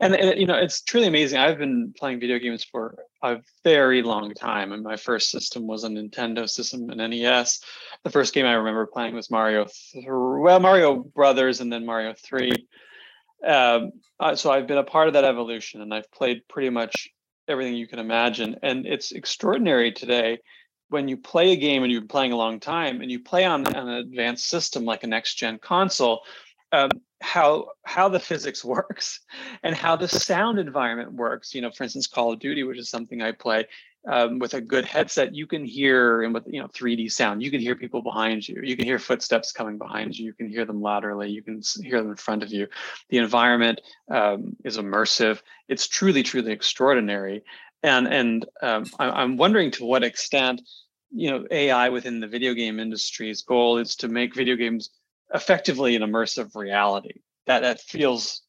And, 0.00 0.16
you 0.38 0.46
know, 0.46 0.54
it's 0.54 0.82
truly 0.82 1.06
amazing. 1.06 1.38
I've 1.38 1.58
been 1.58 1.92
playing 1.98 2.20
video 2.20 2.38
games 2.38 2.64
for 2.64 2.96
a 3.22 3.38
very 3.64 4.02
long 4.02 4.32
time, 4.34 4.72
and 4.72 4.82
my 4.82 4.96
first 4.96 5.30
system 5.30 5.66
was 5.66 5.84
a 5.84 5.88
Nintendo 5.88 6.48
system, 6.48 6.88
an 6.90 7.10
NES. 7.10 7.60
The 8.04 8.10
first 8.10 8.34
game 8.34 8.46
I 8.46 8.52
remember 8.52 8.86
playing 8.86 9.14
was 9.14 9.30
Mario, 9.30 9.66
th- 9.92 10.06
well, 10.08 10.60
Mario 10.60 10.96
Brothers, 10.96 11.60
and 11.60 11.72
then 11.72 11.84
Mario 11.84 12.14
Three. 12.14 12.68
Um, 13.46 13.92
uh, 14.20 14.34
so 14.34 14.50
I've 14.50 14.66
been 14.66 14.78
a 14.78 14.84
part 14.84 15.08
of 15.08 15.14
that 15.14 15.24
evolution, 15.24 15.82
and 15.82 15.92
I've 15.92 16.10
played 16.12 16.46
pretty 16.48 16.70
much 16.70 17.08
everything 17.48 17.74
you 17.74 17.88
can 17.88 17.98
imagine. 17.98 18.56
And 18.62 18.86
it's 18.86 19.12
extraordinary 19.12 19.92
today 19.92 20.38
when 20.90 21.08
you 21.08 21.16
play 21.16 21.52
a 21.52 21.56
game 21.56 21.82
and 21.82 21.92
you've 21.92 22.02
been 22.02 22.08
playing 22.08 22.32
a 22.32 22.36
long 22.36 22.60
time 22.60 23.00
and 23.00 23.10
you 23.10 23.20
play 23.20 23.44
on, 23.44 23.66
on 23.66 23.88
an 23.88 23.94
advanced 23.94 24.48
system 24.48 24.84
like 24.84 25.04
a 25.04 25.06
next 25.06 25.34
gen 25.34 25.58
console 25.58 26.22
um, 26.72 26.90
how 27.20 27.68
how 27.84 28.08
the 28.08 28.20
physics 28.20 28.64
works 28.64 29.20
and 29.62 29.74
how 29.74 29.96
the 29.96 30.08
sound 30.08 30.58
environment 30.58 31.12
works. 31.12 31.54
You 31.54 31.62
know 31.62 31.70
for 31.70 31.84
instance 31.84 32.06
call 32.06 32.32
of 32.32 32.38
duty 32.38 32.62
which 32.62 32.78
is 32.78 32.90
something 32.90 33.22
i 33.22 33.32
play 33.32 33.66
um, 34.06 34.38
with 34.38 34.54
a 34.54 34.60
good 34.60 34.84
headset 34.84 35.34
you 35.34 35.46
can 35.46 35.64
hear 35.64 36.22
and 36.22 36.32
with 36.32 36.44
you 36.46 36.60
know 36.60 36.68
3d 36.68 37.10
sound 37.10 37.42
you 37.42 37.50
can 37.50 37.60
hear 37.60 37.74
people 37.74 38.02
behind 38.02 38.48
you. 38.48 38.60
You 38.62 38.76
can 38.76 38.86
hear 38.86 38.98
footsteps 38.98 39.52
coming 39.52 39.76
behind 39.78 40.16
you. 40.16 40.26
You 40.26 40.32
can 40.32 40.48
hear 40.48 40.64
them 40.64 40.80
laterally. 40.80 41.30
You 41.30 41.42
can 41.42 41.60
hear 41.82 42.00
them 42.00 42.10
in 42.10 42.16
front 42.16 42.42
of 42.42 42.52
you. 42.52 42.68
The 43.10 43.18
environment 43.18 43.80
um, 44.10 44.56
is 44.64 44.78
immersive. 44.78 45.40
It's 45.68 45.88
truly 45.88 46.22
truly 46.22 46.52
extraordinary. 46.52 47.42
And 47.82 48.06
and 48.08 48.46
um, 48.62 48.86
I, 48.98 49.22
am 49.22 49.36
wondering 49.36 49.70
to 49.72 49.84
what 49.84 50.04
extent 50.04 50.62
you 51.10 51.30
know 51.30 51.46
AI 51.50 51.88
within 51.90 52.20
the 52.20 52.28
video 52.28 52.54
game 52.54 52.80
industry's 52.80 53.42
goal 53.42 53.78
is 53.78 53.96
to 53.96 54.08
make 54.08 54.34
video 54.34 54.56
games 54.56 54.90
effectively 55.34 55.96
an 55.96 56.02
immersive 56.02 56.54
reality 56.54 57.20
that 57.46 57.60
that 57.60 57.80
feels, 57.80 58.42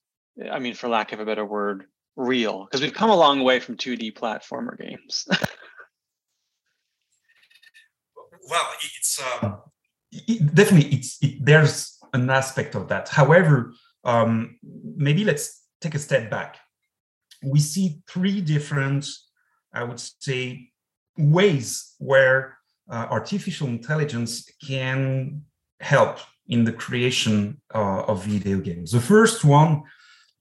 I 0.51 0.59
mean, 0.59 0.74
for 0.74 0.88
lack 0.89 1.12
of 1.13 1.19
a 1.19 1.25
better 1.25 1.45
word, 1.45 1.86
real 2.15 2.65
because 2.65 2.81
we've 2.81 2.93
come 2.93 3.09
a 3.09 3.15
long 3.15 3.43
way 3.43 3.59
from 3.59 3.77
2D 3.77 4.13
platformer 4.13 4.77
games. 4.77 5.25
well, 8.50 8.67
it's 8.81 9.21
uh, 9.21 9.55
it, 10.12 10.53
definitely 10.53 10.89
it's 10.98 11.17
it, 11.21 11.45
there's 11.45 11.98
an 12.13 12.29
aspect 12.29 12.75
of 12.75 12.88
that. 12.89 13.07
However, 13.09 13.74
um, 14.03 14.57
maybe 14.63 15.24
let's 15.24 15.63
take 15.81 15.95
a 15.95 16.00
step 16.00 16.29
back 16.29 16.57
we 17.43 17.59
see 17.59 18.01
three 18.07 18.41
different, 18.41 19.07
I 19.74 19.83
would 19.83 20.00
say, 20.00 20.71
ways 21.17 21.95
where 22.00 22.57
uh, 22.89 23.07
artificial 23.09 23.67
intelligence 23.67 24.50
can 24.65 25.43
help 25.79 26.19
in 26.50 26.63
the 26.63 26.74
creation 26.74 27.62
uh, 27.74 28.01
of 28.01 28.25
video 28.25 28.60
games. 28.60 28.91
The 28.91 29.00
first 29.00 29.46
one 29.46 29.84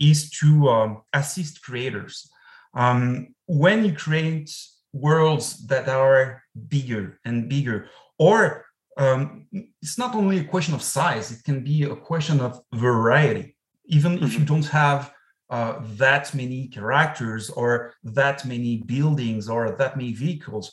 is 0.00 0.30
to 0.40 0.68
um, 0.68 1.02
assist 1.12 1.62
creators. 1.62 2.28
Um, 2.74 3.34
when 3.46 3.84
you 3.84 3.94
create 3.94 4.50
worlds 4.92 5.66
that 5.66 5.88
are 5.88 6.42
bigger 6.68 7.20
and 7.24 7.48
bigger, 7.48 7.88
or 8.18 8.64
um, 8.96 9.46
it's 9.80 9.98
not 9.98 10.14
only 10.14 10.38
a 10.38 10.44
question 10.44 10.74
of 10.74 10.82
size, 10.82 11.30
it 11.30 11.44
can 11.44 11.62
be 11.62 11.84
a 11.84 11.94
question 11.94 12.40
of 12.40 12.60
variety. 12.74 13.56
Even 13.86 14.16
mm-hmm. 14.16 14.24
if 14.24 14.32
you 14.32 14.40
mm-hmm. 14.40 14.54
don't 14.54 14.66
have 14.66 15.12
uh, 15.50 15.80
that 15.96 16.34
many 16.34 16.68
characters 16.68 17.48
or 17.50 17.94
that 18.04 18.44
many 18.44 18.82
buildings 18.84 19.48
or 19.48 19.70
that 19.72 19.96
many 19.96 20.12
vehicles. 20.12 20.72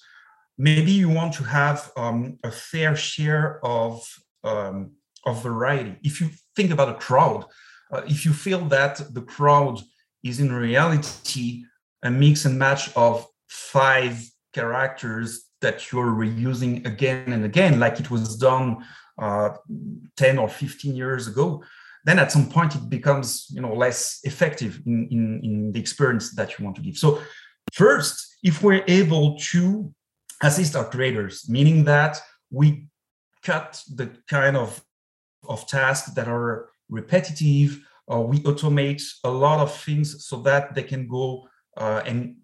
Maybe 0.57 0.91
you 0.91 1.09
want 1.09 1.33
to 1.35 1.43
have 1.43 1.91
um, 1.95 2.39
a 2.43 2.51
fair 2.51 2.95
share 2.95 3.59
of, 3.63 4.05
um, 4.43 4.91
of 5.25 5.43
variety. 5.43 5.95
If 6.03 6.21
you 6.21 6.29
think 6.55 6.71
about 6.71 6.89
a 6.89 6.93
crowd, 6.95 7.45
uh, 7.91 8.01
if 8.07 8.25
you 8.25 8.33
feel 8.33 8.65
that 8.65 9.01
the 9.13 9.21
crowd 9.21 9.79
is 10.23 10.39
in 10.39 10.51
reality 10.51 11.63
a 12.03 12.09
mix 12.09 12.45
and 12.45 12.57
match 12.57 12.95
of 12.95 13.25
five 13.47 14.21
characters 14.53 15.45
that 15.61 15.91
you're 15.91 16.11
reusing 16.11 16.85
again 16.85 17.31
and 17.33 17.45
again, 17.45 17.79
like 17.79 17.99
it 17.99 18.11
was 18.11 18.37
done 18.37 18.85
uh, 19.17 19.49
10 20.17 20.37
or 20.37 20.49
15 20.49 20.95
years 20.95 21.27
ago, 21.27 21.63
then 22.05 22.19
at 22.19 22.31
some 22.31 22.47
point 22.47 22.75
it 22.75 22.89
becomes 22.89 23.47
you 23.49 23.61
know 23.61 23.73
less 23.73 24.19
effective 24.23 24.81
in, 24.85 25.07
in, 25.11 25.41
in 25.43 25.71
the 25.71 25.79
experience 25.79 26.33
that 26.35 26.57
you 26.57 26.63
want 26.63 26.77
to 26.77 26.81
give 26.81 26.95
so 26.95 27.21
first 27.73 28.37
if 28.43 28.61
we're 28.63 28.83
able 28.87 29.37
to 29.37 29.93
assist 30.41 30.75
our 30.75 30.85
creators 30.85 31.49
meaning 31.49 31.83
that 31.83 32.21
we 32.51 32.87
cut 33.43 33.81
the 33.95 34.09
kind 34.27 34.55
of 34.55 34.81
of 35.49 35.67
tasks 35.67 36.11
that 36.13 36.27
are 36.27 36.69
repetitive 36.89 37.81
or 38.07 38.27
we 38.27 38.39
automate 38.41 39.01
a 39.23 39.29
lot 39.29 39.59
of 39.59 39.75
things 39.75 40.25
so 40.27 40.37
that 40.41 40.75
they 40.75 40.83
can 40.83 41.07
go 41.07 41.47
uh, 41.77 42.01
and 42.05 42.35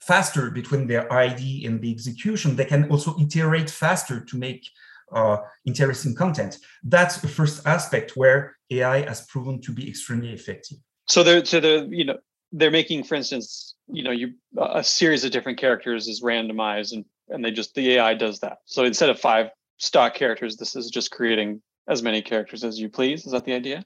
faster 0.00 0.50
between 0.50 0.86
their 0.86 1.10
id 1.12 1.64
and 1.64 1.80
the 1.80 1.90
execution 1.90 2.54
they 2.54 2.64
can 2.66 2.90
also 2.90 3.16
iterate 3.18 3.70
faster 3.70 4.20
to 4.20 4.36
make 4.36 4.68
uh, 5.12 5.38
interesting 5.64 6.14
content. 6.14 6.58
That's 6.82 7.18
the 7.18 7.28
first 7.28 7.66
aspect 7.66 8.16
where 8.16 8.56
AI 8.70 9.02
has 9.06 9.26
proven 9.26 9.60
to 9.62 9.72
be 9.72 9.88
extremely 9.88 10.32
effective. 10.32 10.78
So 11.06 11.22
they're 11.22 11.44
so 11.44 11.60
they're 11.60 11.84
you 11.84 12.04
know 12.04 12.18
they're 12.52 12.70
making, 12.70 13.04
for 13.04 13.14
instance, 13.14 13.74
you 13.88 14.02
know, 14.02 14.10
you 14.10 14.34
a 14.58 14.82
series 14.82 15.24
of 15.24 15.32
different 15.32 15.58
characters 15.58 16.08
is 16.08 16.22
randomized 16.22 16.92
and 16.92 17.04
and 17.28 17.44
they 17.44 17.50
just 17.50 17.74
the 17.74 17.92
AI 17.94 18.14
does 18.14 18.40
that. 18.40 18.58
So 18.64 18.84
instead 18.84 19.10
of 19.10 19.18
five 19.18 19.50
stock 19.78 20.14
characters, 20.14 20.56
this 20.56 20.76
is 20.76 20.90
just 20.90 21.10
creating 21.10 21.62
as 21.88 22.02
many 22.02 22.22
characters 22.22 22.64
as 22.64 22.78
you 22.78 22.88
please. 22.88 23.26
Is 23.26 23.32
that 23.32 23.44
the 23.44 23.52
idea? 23.52 23.84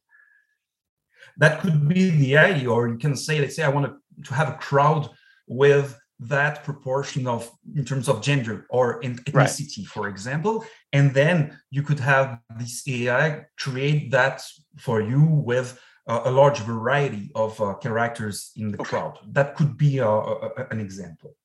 That 1.36 1.60
could 1.60 1.88
be 1.88 2.10
the 2.10 2.36
idea, 2.36 2.70
or 2.70 2.88
you 2.88 2.98
can 2.98 3.16
say, 3.16 3.40
let's 3.40 3.56
say 3.56 3.62
I 3.62 3.68
want 3.68 3.86
to, 3.86 4.22
to 4.24 4.34
have 4.34 4.48
a 4.48 4.54
crowd 4.54 5.08
with 5.46 5.98
that 6.20 6.64
proportion 6.64 7.26
of 7.26 7.50
in 7.76 7.84
terms 7.84 8.08
of 8.08 8.20
gender 8.20 8.66
or 8.70 9.00
ethnicity 9.02 9.78
right. 9.78 9.86
for 9.86 10.08
example 10.08 10.64
and 10.92 11.14
then 11.14 11.56
you 11.70 11.82
could 11.82 12.00
have 12.00 12.40
this 12.58 12.86
ai 12.88 13.44
create 13.56 14.10
that 14.10 14.42
for 14.78 15.00
you 15.00 15.22
with 15.22 15.80
uh, 16.08 16.22
a 16.24 16.30
large 16.30 16.58
variety 16.58 17.30
of 17.36 17.60
uh, 17.60 17.74
characters 17.74 18.50
in 18.56 18.72
the 18.72 18.80
okay. 18.80 18.90
crowd 18.90 19.18
that 19.28 19.54
could 19.54 19.76
be 19.78 20.00
uh, 20.00 20.08
a, 20.08 20.66
an 20.70 20.80
example 20.80 21.36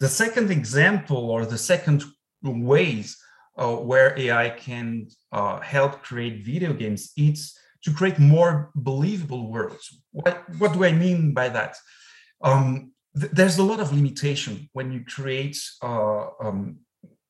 the 0.00 0.08
second 0.08 0.50
example 0.50 1.30
or 1.30 1.46
the 1.46 1.56
second 1.56 2.04
ways 2.42 3.16
uh, 3.56 3.76
where 3.76 4.18
ai 4.18 4.50
can 4.50 5.08
uh, 5.32 5.60
help 5.60 6.02
create 6.02 6.44
video 6.44 6.72
games. 6.72 7.12
It's 7.16 7.58
to 7.84 7.92
create 7.92 8.18
more 8.18 8.70
believable 8.74 9.50
worlds. 9.50 10.00
What, 10.12 10.44
what 10.58 10.72
do 10.72 10.84
i 10.84 10.92
mean 10.92 11.34
by 11.34 11.48
that? 11.50 11.76
Um, 12.42 12.92
there's 13.14 13.58
a 13.58 13.62
lot 13.62 13.80
of 13.80 13.92
limitation 13.92 14.68
when 14.72 14.90
you 14.90 15.04
create 15.04 15.56
uh, 15.82 16.26
um, 16.40 16.78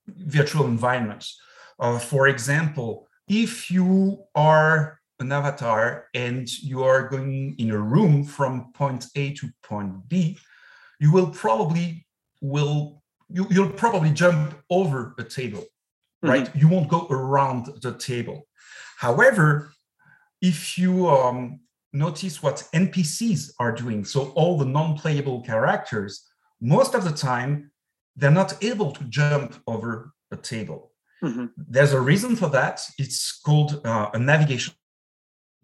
virtual 0.06 0.64
environments. 0.66 1.38
Uh, 1.78 1.98
for 1.98 2.28
example, 2.28 3.06
if 3.28 3.70
you 3.70 4.24
are 4.34 4.98
an 5.20 5.30
avatar 5.32 6.06
and 6.14 6.48
you 6.62 6.82
are 6.84 7.08
going 7.08 7.54
in 7.58 7.70
a 7.70 7.78
room 7.78 8.24
from 8.24 8.72
point 8.72 9.06
A 9.14 9.32
to 9.34 9.48
point 9.62 10.08
B, 10.08 10.38
you 11.00 11.12
will 11.12 11.28
probably 11.28 12.06
will 12.40 13.02
you, 13.28 13.46
you'll 13.50 13.70
probably 13.70 14.10
jump 14.10 14.54
over 14.70 15.14
a 15.18 15.24
table, 15.24 15.64
mm-hmm. 16.24 16.32
right? 16.32 16.56
You 16.56 16.68
won't 16.68 16.88
go 16.88 17.06
around 17.10 17.66
the 17.82 17.94
table. 17.94 18.46
However, 18.96 19.72
if 20.40 20.78
you 20.78 21.08
um, 21.08 21.60
notice 21.92 22.42
what 22.42 22.68
NPCs 22.74 23.52
are 23.58 23.72
doing, 23.72 24.04
so 24.04 24.30
all 24.30 24.58
the 24.58 24.64
non-playable 24.64 25.42
characters, 25.42 26.24
most 26.60 26.94
of 26.94 27.04
the 27.04 27.12
time 27.12 27.70
they're 28.16 28.30
not 28.30 28.62
able 28.62 28.92
to 28.92 29.04
jump 29.04 29.56
over 29.66 30.12
a 30.30 30.36
table. 30.36 30.92
Mm-hmm. 31.22 31.46
There's 31.56 31.92
a 31.92 32.00
reason 32.00 32.36
for 32.36 32.48
that. 32.50 32.80
It's 32.98 33.40
called 33.40 33.80
uh, 33.84 34.10
a 34.12 34.18
navigation 34.18 34.74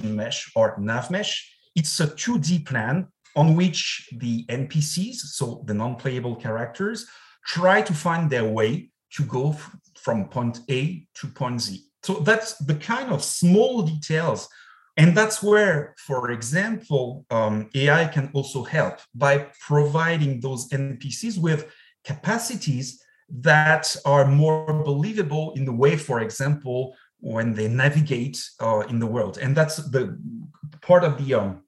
mesh 0.03 0.51
or 0.55 0.77
nav 0.79 1.11
mesh. 1.11 1.33
It's 1.75 2.01
a 2.01 2.07
2D 2.07 2.67
plan 2.67 3.09
on 3.37 3.55
which 3.55 4.09
the 4.13 4.45
NPCs, 4.47 5.17
so 5.37 5.63
the 5.67 5.75
non-playable 5.75 6.37
characters, 6.37 7.07
try 7.47 7.81
to 7.83 7.95
find 7.95 8.29
their 8.29 8.45
way 8.45 8.91
to 9.13 9.25
go 9.25 9.57
from 10.03 10.29
point 10.29 10.61
A 10.71 11.07
to 11.15 11.27
point 11.29 11.61
Z. 11.61 11.83
So 12.03 12.15
that's 12.15 12.55
the 12.59 12.75
kind 12.75 13.13
of 13.13 13.23
small 13.23 13.83
details. 13.83 14.49
And 14.97 15.17
that's 15.17 15.43
where, 15.43 15.95
for 15.99 16.31
example, 16.31 17.25
um, 17.31 17.71
AI 17.75 18.07
can 18.07 18.31
also 18.35 18.63
help 18.65 18.99
by 19.15 19.47
providing 19.61 20.41
those 20.41 20.69
NPCs 20.71 21.39
with 21.39 21.73
capacities 22.05 23.03
that 23.29 23.97
are 24.05 24.27
more 24.27 24.83
believable 24.85 25.53
in 25.55 25.65
the 25.65 25.73
way, 25.73 25.97
for 25.97 26.21
example, 26.21 26.97
when 27.21 27.53
they 27.53 27.69
navigate 27.69 28.43
uh, 28.61 28.81
in 28.89 28.99
the 28.99 29.07
world. 29.07 29.39
And 29.39 29.57
that's 29.57 29.77
the 29.77 30.19
part 30.81 31.05
of 31.05 31.25
the 31.25 31.35
um, 31.35 31.63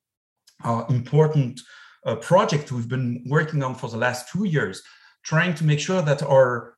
uh, 0.64 0.84
important 0.88 1.60
uh, 2.04 2.16
project 2.16 2.72
we've 2.72 2.88
been 2.88 3.24
working 3.26 3.62
on 3.62 3.74
for 3.74 3.88
the 3.88 3.96
last 3.96 4.28
two 4.30 4.44
years, 4.44 4.82
trying 5.22 5.54
to 5.54 5.64
make 5.64 5.78
sure 5.78 6.02
that 6.02 6.22
our 6.22 6.74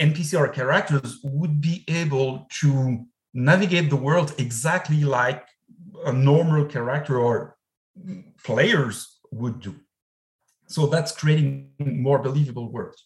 NPC 0.00 0.38
or 0.38 0.48
characters 0.48 1.18
would 1.22 1.60
be 1.60 1.84
able 1.88 2.46
to 2.60 3.04
navigate 3.34 3.90
the 3.90 3.96
world 3.96 4.34
exactly 4.38 5.04
like 5.04 5.46
a 6.06 6.12
normal 6.12 6.64
character 6.64 7.18
or 7.18 7.56
players 8.42 9.18
would 9.30 9.60
do. 9.60 9.74
So 10.66 10.86
that's 10.86 11.12
creating 11.12 11.72
more 11.78 12.18
believable 12.18 12.70
worlds. 12.70 13.04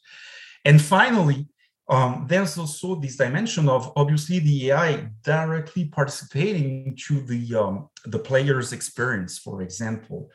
And 0.64 0.80
finally, 0.80 1.48
um, 1.88 2.26
there's 2.28 2.56
also 2.56 2.94
this 2.94 3.16
dimension 3.16 3.68
of 3.68 3.92
obviously 3.96 4.38
the 4.38 4.70
AI 4.70 5.08
directly 5.22 5.86
participating 5.86 6.96
to 7.06 7.20
the 7.20 7.54
um, 7.54 7.90
the 8.06 8.18
player's 8.18 8.72
experience. 8.72 9.38
For 9.38 9.60
example, 9.60 10.30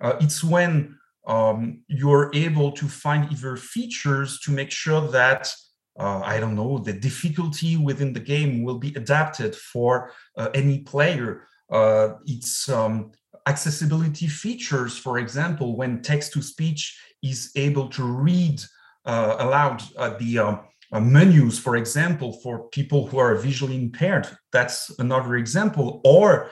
uh, 0.00 0.14
it's 0.20 0.42
when 0.42 0.96
um, 1.26 1.82
you're 1.88 2.30
able 2.34 2.72
to 2.72 2.86
find 2.86 3.30
either 3.30 3.56
features 3.56 4.40
to 4.40 4.50
make 4.50 4.70
sure 4.70 5.02
that 5.08 5.52
uh, 5.98 6.20
I 6.24 6.40
don't 6.40 6.56
know 6.56 6.78
the 6.78 6.92
difficulty 6.92 7.76
within 7.76 8.12
the 8.12 8.20
game 8.20 8.62
will 8.62 8.78
be 8.78 8.94
adapted 8.94 9.54
for 9.54 10.10
uh, 10.36 10.48
any 10.54 10.80
player. 10.80 11.46
Uh, 11.70 12.14
it's 12.26 12.68
um, 12.68 13.12
accessibility 13.46 14.26
features, 14.26 14.96
for 14.98 15.18
example, 15.18 15.76
when 15.76 16.02
text 16.02 16.32
to 16.32 16.42
speech 16.42 16.98
is 17.22 17.52
able 17.56 17.88
to 17.88 18.02
read 18.02 18.60
uh, 19.06 19.36
aloud 19.38 19.82
uh, 19.96 20.16
the 20.18 20.38
um, 20.38 20.60
uh, 20.92 21.00
menus, 21.00 21.58
for 21.58 21.76
example, 21.76 22.32
for 22.42 22.68
people 22.70 23.06
who 23.06 23.18
are 23.18 23.34
visually 23.36 23.76
impaired. 23.76 24.26
That's 24.52 24.90
another 24.98 25.36
example. 25.36 26.00
Or 26.04 26.50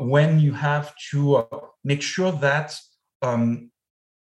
when 0.00 0.40
you 0.40 0.52
have 0.52 0.92
to 1.10 1.46
make 1.84 2.02
sure 2.02 2.32
that 2.32 2.76
um, 3.22 3.70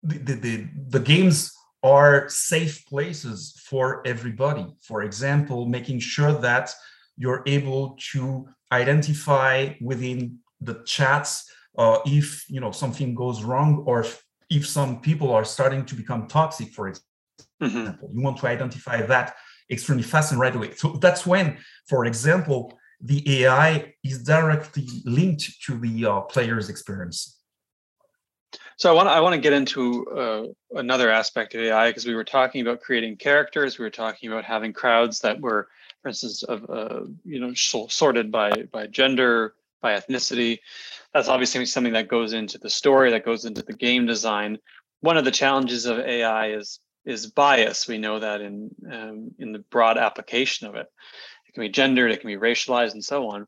the, 0.04 0.18
the, 0.18 0.34
the, 0.34 0.68
the, 0.90 1.00
games 1.00 1.54
are 1.84 2.30
safe 2.30 2.86
places 2.86 3.60
for 3.66 4.02
everybody. 4.06 4.68
For 4.82 5.04
example, 5.04 5.66
making 5.66 6.00
sure 6.00 6.34
that 6.34 6.74
you're 7.18 7.44
able 7.46 7.98
to 8.14 8.48
identify 8.72 9.74
within 9.82 10.40
the 10.60 10.84
chats 10.86 11.50
uh, 11.78 12.00
if 12.06 12.46
you 12.50 12.60
know 12.60 12.72
something 12.72 13.16
goes 13.16 13.44
wrong 13.44 13.84
or 13.88 14.02
if, 14.02 14.24
if 14.50 14.68
some 14.68 15.00
people 15.00 15.32
are 15.32 15.46
starting 15.46 15.86
to 15.86 15.96
become 15.96 16.28
toxic, 16.28 16.70
for 16.74 16.88
example 16.88 17.08
Mm-hmm. 17.62 18.06
You 18.18 18.24
want 18.24 18.38
to 18.38 18.48
identify 18.48 19.02
that 19.04 19.36
extremely 19.70 20.04
fast 20.04 20.32
and 20.32 20.42
right 20.42 20.56
away. 20.56 20.74
So 20.76 20.94
that's 20.94 21.26
when, 21.26 21.58
for 21.88 22.06
example, 22.06 22.78
the 23.00 23.44
AI 23.44 23.94
is 24.04 24.24
directly 24.24 24.88
linked 25.06 25.62
to 25.66 25.78
the 25.78 26.06
uh, 26.06 26.22
player's 26.22 26.70
experience. 26.70 27.41
So 28.82 28.90
I 28.90 28.94
want 28.94 29.10
I 29.10 29.20
want 29.20 29.36
to 29.36 29.40
get 29.40 29.54
into 29.54 30.08
uh, 30.08 30.46
another 30.72 31.12
aspect 31.12 31.54
of 31.54 31.62
AI 31.62 31.90
because 31.90 32.08
we 32.08 32.16
were 32.16 32.24
talking 32.24 32.62
about 32.64 32.82
creating 32.82 33.18
characters. 33.18 33.78
We 33.78 33.86
were 33.86 33.92
talking 33.92 34.32
about 34.32 34.44
having 34.44 34.74
crowds 34.74 35.20
that 35.20 35.40
were, 35.40 35.68
for 36.02 36.08
instance, 36.08 36.42
of 36.42 36.68
uh, 36.68 37.02
you 37.24 37.40
know 37.40 37.54
sorted 37.54 38.32
by 38.32 38.64
by 38.72 38.88
gender, 38.88 39.54
by 39.84 39.94
ethnicity. 39.94 40.62
That's 41.14 41.28
obviously 41.28 41.64
something 41.68 41.94
that 41.94 42.08
goes 42.08 42.34
into 42.34 42.58
the 42.58 42.72
story, 42.72 43.12
that 43.12 43.24
goes 43.24 43.46
into 43.46 43.62
the 43.62 43.74
game 43.74 44.08
design. 44.08 44.58
One 45.02 45.16
of 45.16 45.26
the 45.26 45.32
challenges 45.32 45.86
of 45.86 46.00
AI 46.00 46.54
is 46.54 46.80
is 47.06 47.28
bias. 47.28 47.88
We 47.88 48.00
know 48.00 48.18
that 48.18 48.42
in 48.42 48.72
um, 48.92 49.30
in 49.38 49.52
the 49.52 49.60
broad 49.60 50.00
application 50.00 50.66
of 50.66 50.74
it. 50.74 50.88
It 51.48 51.54
can 51.54 51.62
be 51.62 51.70
gendered, 51.70 52.12
it 52.12 52.22
can 52.22 52.30
be 52.30 52.38
racialized, 52.38 52.94
and 52.94 53.06
so 53.06 53.30
on. 53.30 53.46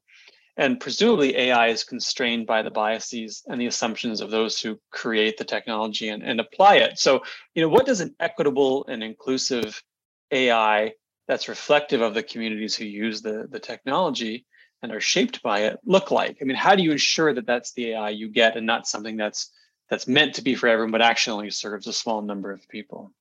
And 0.55 0.79
presumably, 0.79 1.35
AI 1.35 1.67
is 1.69 1.83
constrained 1.83 2.45
by 2.45 2.61
the 2.61 2.69
biases 2.69 3.43
and 3.47 3.59
the 3.59 3.65
assumptions 3.65 4.21
of 4.21 4.29
those 4.29 4.59
who 4.59 4.79
create 4.91 5.37
the 5.37 5.43
technology 5.43 6.09
and, 6.09 6.21
and 6.21 6.39
apply 6.39 6.75
it. 6.75 6.99
So, 6.99 7.23
you 7.55 7.63
know, 7.63 7.69
what 7.69 7.87
does 7.87 8.01
an 8.01 8.15
equitable 8.19 8.85
and 8.87 9.03
inclusive 9.03 9.81
AI 10.29 10.93
that's 11.27 11.49
reflective 11.49 12.01
of 12.01 12.13
the 12.13 12.21
communities 12.21 12.75
who 12.75 12.85
use 12.85 13.21
the, 13.21 13.47
the 13.49 13.59
technology 13.59 14.45
and 14.83 14.91
are 14.91 15.01
shaped 15.01 15.41
by 15.41 15.61
it 15.61 15.79
look 15.85 16.11
like? 16.11 16.37
I 16.39 16.45
mean, 16.45 16.57
how 16.57 16.75
do 16.75 16.83
you 16.83 16.91
ensure 16.91 17.33
that 17.33 17.47
that's 17.47 17.73
the 17.73 17.91
AI 17.91 18.09
you 18.11 18.29
get 18.29 18.55
and 18.55 18.67
not 18.67 18.87
something 18.87 19.17
that's 19.17 19.51
that's 19.89 20.07
meant 20.07 20.35
to 20.35 20.43
be 20.43 20.55
for 20.55 20.67
everyone, 20.67 20.91
but 20.91 21.01
actually 21.01 21.33
only 21.33 21.49
serves 21.49 21.87
a 21.87 21.93
small 21.93 22.21
number 22.21 22.51
of 22.51 22.67
people? 22.69 23.11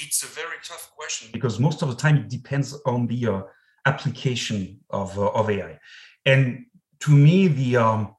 it's 0.00 0.22
a 0.22 0.26
very 0.26 0.56
tough 0.62 0.92
question 0.96 1.28
because 1.32 1.58
most 1.58 1.82
of 1.82 1.88
the 1.88 1.94
time 1.94 2.16
it 2.16 2.28
depends 2.28 2.80
on 2.86 3.06
the 3.06 3.26
uh, 3.26 3.42
application 3.86 4.80
of, 4.90 5.18
uh, 5.18 5.28
of 5.28 5.50
AI. 5.50 5.78
And 6.24 6.66
to 7.00 7.10
me, 7.10 7.48
the 7.48 7.76
um, 7.76 8.14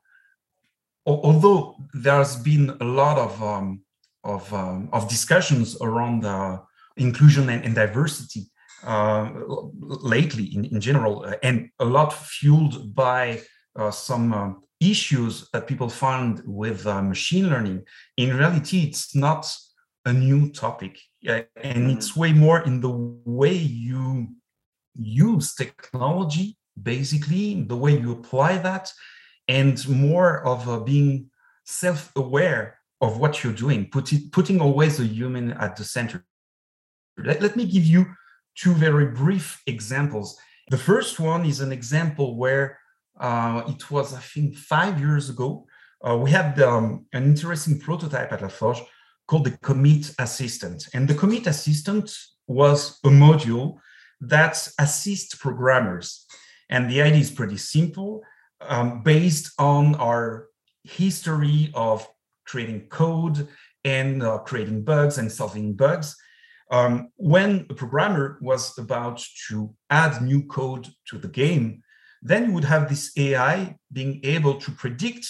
although 1.06 1.76
there's 1.93 2.36
been 2.38 2.78
a 2.82 2.86
lot 2.86 3.17
of 3.17 3.41
um, 3.43 3.82
of, 4.24 4.54
um, 4.54 4.89
of 4.91 5.08
discussions 5.08 5.78
around 5.82 6.26
uh, 6.26 6.60
inclusion 6.98 7.50
and, 7.50 7.63
and 7.63 7.74
diversity 7.76 8.43
uh, 8.84 9.30
lately 9.80 10.45
in, 10.56 10.65
in 10.65 10.82
general, 10.82 11.26
uh, 11.26 11.36
and 11.43 11.69
a 11.80 11.86
lot 11.86 12.13
fueled 12.13 12.93
by 12.93 13.41
uh, 13.78 13.91
some 13.91 14.34
um, 14.34 14.62
issues 14.80 15.50
that 15.52 15.67
people 15.67 15.89
find 15.89 16.41
with 16.45 16.86
machine 16.86 17.50
learning. 17.50 17.84
In 18.17 18.36
reality, 18.36 18.84
it's 18.84 19.13
not 19.15 19.54
a 20.06 20.13
new 20.13 20.50
topic 20.52 20.98
and 21.28 21.91
it's 21.91 22.15
way 22.15 22.34
more 22.34 22.62
in 22.62 22.80
the 22.80 22.89
way 23.26 23.54
you 23.54 24.28
use 25.02 25.56
technology 25.56 26.58
basically 26.82 27.64
the 27.64 27.76
way 27.76 27.98
you 27.98 28.12
apply 28.12 28.58
that 28.58 28.92
and 29.48 29.88
more 29.88 30.46
of 30.46 30.70
uh, 30.70 30.80
being 30.80 31.30
self-aware 31.66 32.78
of 33.02 33.18
what 33.18 33.44
you're 33.44 33.54
doing 33.54 33.90
put 33.90 34.12
it, 34.14 34.32
putting 34.32 34.62
always 34.62 35.00
a 35.00 35.06
human 35.06 35.52
at 35.54 35.76
the 35.76 35.84
center 35.84 36.26
let, 37.18 37.42
let 37.42 37.56
me 37.56 37.66
give 37.66 37.86
you 37.86 38.06
two 38.56 38.74
very 38.74 39.08
brief 39.08 39.62
examples 39.68 40.38
the 40.70 40.78
first 40.78 41.20
one 41.20 41.46
is 41.46 41.60
an 41.60 41.72
example 41.72 42.38
where 42.38 42.80
uh, 43.20 43.62
it 43.68 43.92
was 43.92 44.14
i 44.14 44.20
think 44.20 44.56
five 44.56 45.00
years 45.00 45.30
ago 45.30 45.66
uh, 46.08 46.16
we 46.16 46.32
had 46.32 46.60
um, 46.62 47.06
an 47.14 47.24
interesting 47.24 47.80
prototype 47.80 48.32
at 48.32 48.42
La 48.42 48.48
Forge 48.48 48.82
called 49.28 49.46
the 49.46 49.58
Commit 49.58 50.14
Assistant. 50.18 50.88
And 50.94 51.08
the 51.08 51.14
Commit 51.14 51.48
Assistant 51.48 52.12
was 52.48 53.00
a 53.04 53.10
module 53.10 53.78
that 54.22 54.68
assist 54.80 55.40
programmers. 55.40 56.26
And 56.70 56.90
the 56.90 57.02
idea 57.02 57.22
is 57.22 57.32
pretty 57.32 57.58
simple, 57.58 58.22
um, 58.62 59.02
based 59.04 59.52
on 59.58 59.96
our 59.96 60.48
history 60.84 61.72
of 61.74 62.08
creating 62.46 62.88
code 62.90 63.48
and 63.84 64.22
uh, 64.24 64.40
creating 64.40 64.84
bugs 64.84 65.18
and 65.18 65.32
solving 65.32 65.74
bugs. 65.74 66.16
Um, 66.72 67.10
when 67.16 67.66
a 67.70 67.74
programmer 67.74 68.38
was 68.42 68.78
about 68.78 69.24
to 69.48 69.74
add 69.90 70.22
new 70.22 70.44
code 70.44 70.88
to 71.08 71.18
the 71.18 71.28
game, 71.28 71.82
then 72.22 72.48
you 72.48 72.54
would 72.54 72.66
have 72.66 72.90
this 72.90 73.12
AI 73.18 73.76
being 73.92 74.20
able 74.24 74.56
to 74.56 74.72
predict 74.72 75.28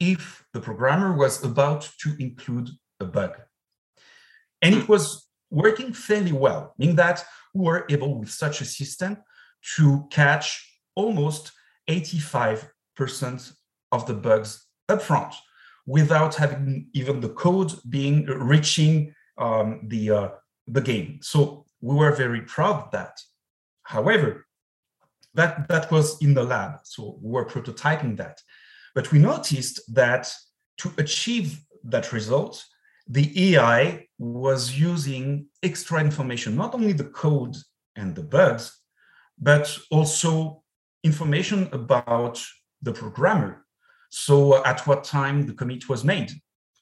if 0.00 0.44
the 0.52 0.60
programmer 0.60 1.14
was 1.14 1.44
about 1.44 1.88
to 2.00 2.16
include 2.18 2.70
a 2.98 3.04
bug. 3.04 3.36
And 4.62 4.74
it 4.74 4.84
hmm. 4.84 4.92
was 4.92 5.28
working 5.50 5.92
fairly 5.92 6.32
well, 6.32 6.74
meaning 6.78 6.96
that 6.96 7.24
were 7.54 7.86
able 7.90 8.18
with 8.18 8.30
such 8.30 8.60
a 8.60 8.64
system 8.64 9.18
to 9.76 10.06
catch 10.10 10.66
almost 10.94 11.52
85% 11.88 13.52
of 13.92 14.06
the 14.06 14.14
bugs 14.14 14.66
upfront 14.88 15.34
without 15.86 16.34
having 16.34 16.88
even 16.92 17.20
the 17.20 17.30
code 17.30 17.72
being 17.88 18.26
reaching 18.26 19.14
um, 19.38 19.80
the 19.88 20.10
uh, 20.10 20.28
the 20.68 20.80
game. 20.80 21.18
So 21.22 21.66
we 21.80 21.94
were 21.94 22.12
very 22.12 22.42
proud 22.42 22.84
of 22.84 22.90
that. 22.92 23.18
However, 23.82 24.46
that 25.34 25.68
that 25.68 25.90
was 25.90 26.20
in 26.22 26.34
the 26.34 26.44
lab, 26.44 26.80
so 26.84 27.18
we 27.22 27.30
were 27.32 27.46
prototyping 27.46 28.16
that. 28.18 28.40
But 28.94 29.10
we 29.12 29.18
noticed 29.18 29.80
that 29.94 30.32
to 30.78 30.92
achieve 30.98 31.60
that 31.84 32.12
result, 32.12 32.64
the 33.10 33.54
AI 33.54 34.06
was 34.18 34.78
using 34.78 35.46
extra 35.64 36.00
information, 36.00 36.56
not 36.56 36.74
only 36.74 36.92
the 36.92 37.10
code 37.24 37.56
and 37.96 38.14
the 38.14 38.22
bugs, 38.22 38.80
but 39.36 39.76
also 39.90 40.62
information 41.02 41.68
about 41.72 42.40
the 42.82 42.92
programmer. 42.92 43.66
So, 44.10 44.64
at 44.64 44.86
what 44.86 45.02
time 45.02 45.46
the 45.46 45.54
commit 45.54 45.88
was 45.88 46.04
made, 46.04 46.30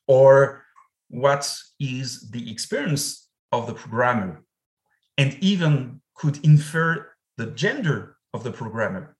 or 0.06 0.64
what 1.08 1.50
is 1.80 2.30
the 2.30 2.50
experience 2.50 3.28
of 3.52 3.66
the 3.66 3.74
programmer, 3.74 4.44
and 5.16 5.36
even 5.40 6.00
could 6.14 6.44
infer 6.44 7.10
the 7.38 7.46
gender 7.46 8.16
of 8.34 8.44
the 8.44 8.52
programmer. 8.52 9.16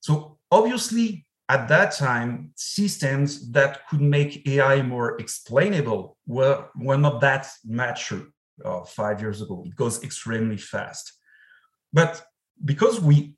So, 0.00 0.38
obviously, 0.52 1.26
at 1.50 1.66
that 1.66 1.90
time, 1.90 2.52
systems 2.54 3.50
that 3.50 3.88
could 3.88 4.00
make 4.00 4.46
AI 4.46 4.82
more 4.82 5.20
explainable 5.20 6.16
were, 6.24 6.66
were 6.76 6.96
not 6.96 7.20
that 7.22 7.48
mature 7.64 8.22
uh, 8.64 8.84
five 8.84 9.20
years 9.20 9.42
ago. 9.42 9.64
It 9.66 9.74
goes 9.74 10.04
extremely 10.04 10.56
fast. 10.56 11.12
But 11.92 12.22
because 12.64 13.00
we 13.00 13.34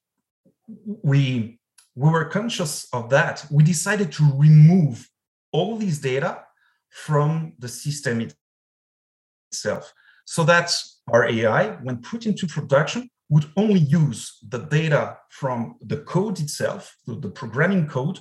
we 1.02 1.58
we 1.94 2.10
were 2.10 2.26
conscious 2.26 2.86
of 2.92 3.08
that, 3.10 3.46
we 3.50 3.62
decided 3.64 4.12
to 4.12 4.24
remove 4.34 5.08
all 5.50 5.76
these 5.76 5.98
data 5.98 6.44
from 6.90 7.54
the 7.58 7.68
system 7.68 8.16
itself 9.50 9.92
so 10.26 10.44
that 10.44 10.68
our 11.12 11.24
AI, 11.28 11.62
when 11.84 11.96
put 11.98 12.26
into 12.26 12.46
production, 12.46 13.08
would 13.32 13.46
only 13.56 13.80
use 13.80 14.20
the 14.46 14.58
data 14.58 15.16
from 15.30 15.76
the 15.80 15.96
code 15.96 16.38
itself, 16.38 16.94
the, 17.06 17.14
the 17.14 17.30
programming 17.30 17.86
code, 17.88 18.18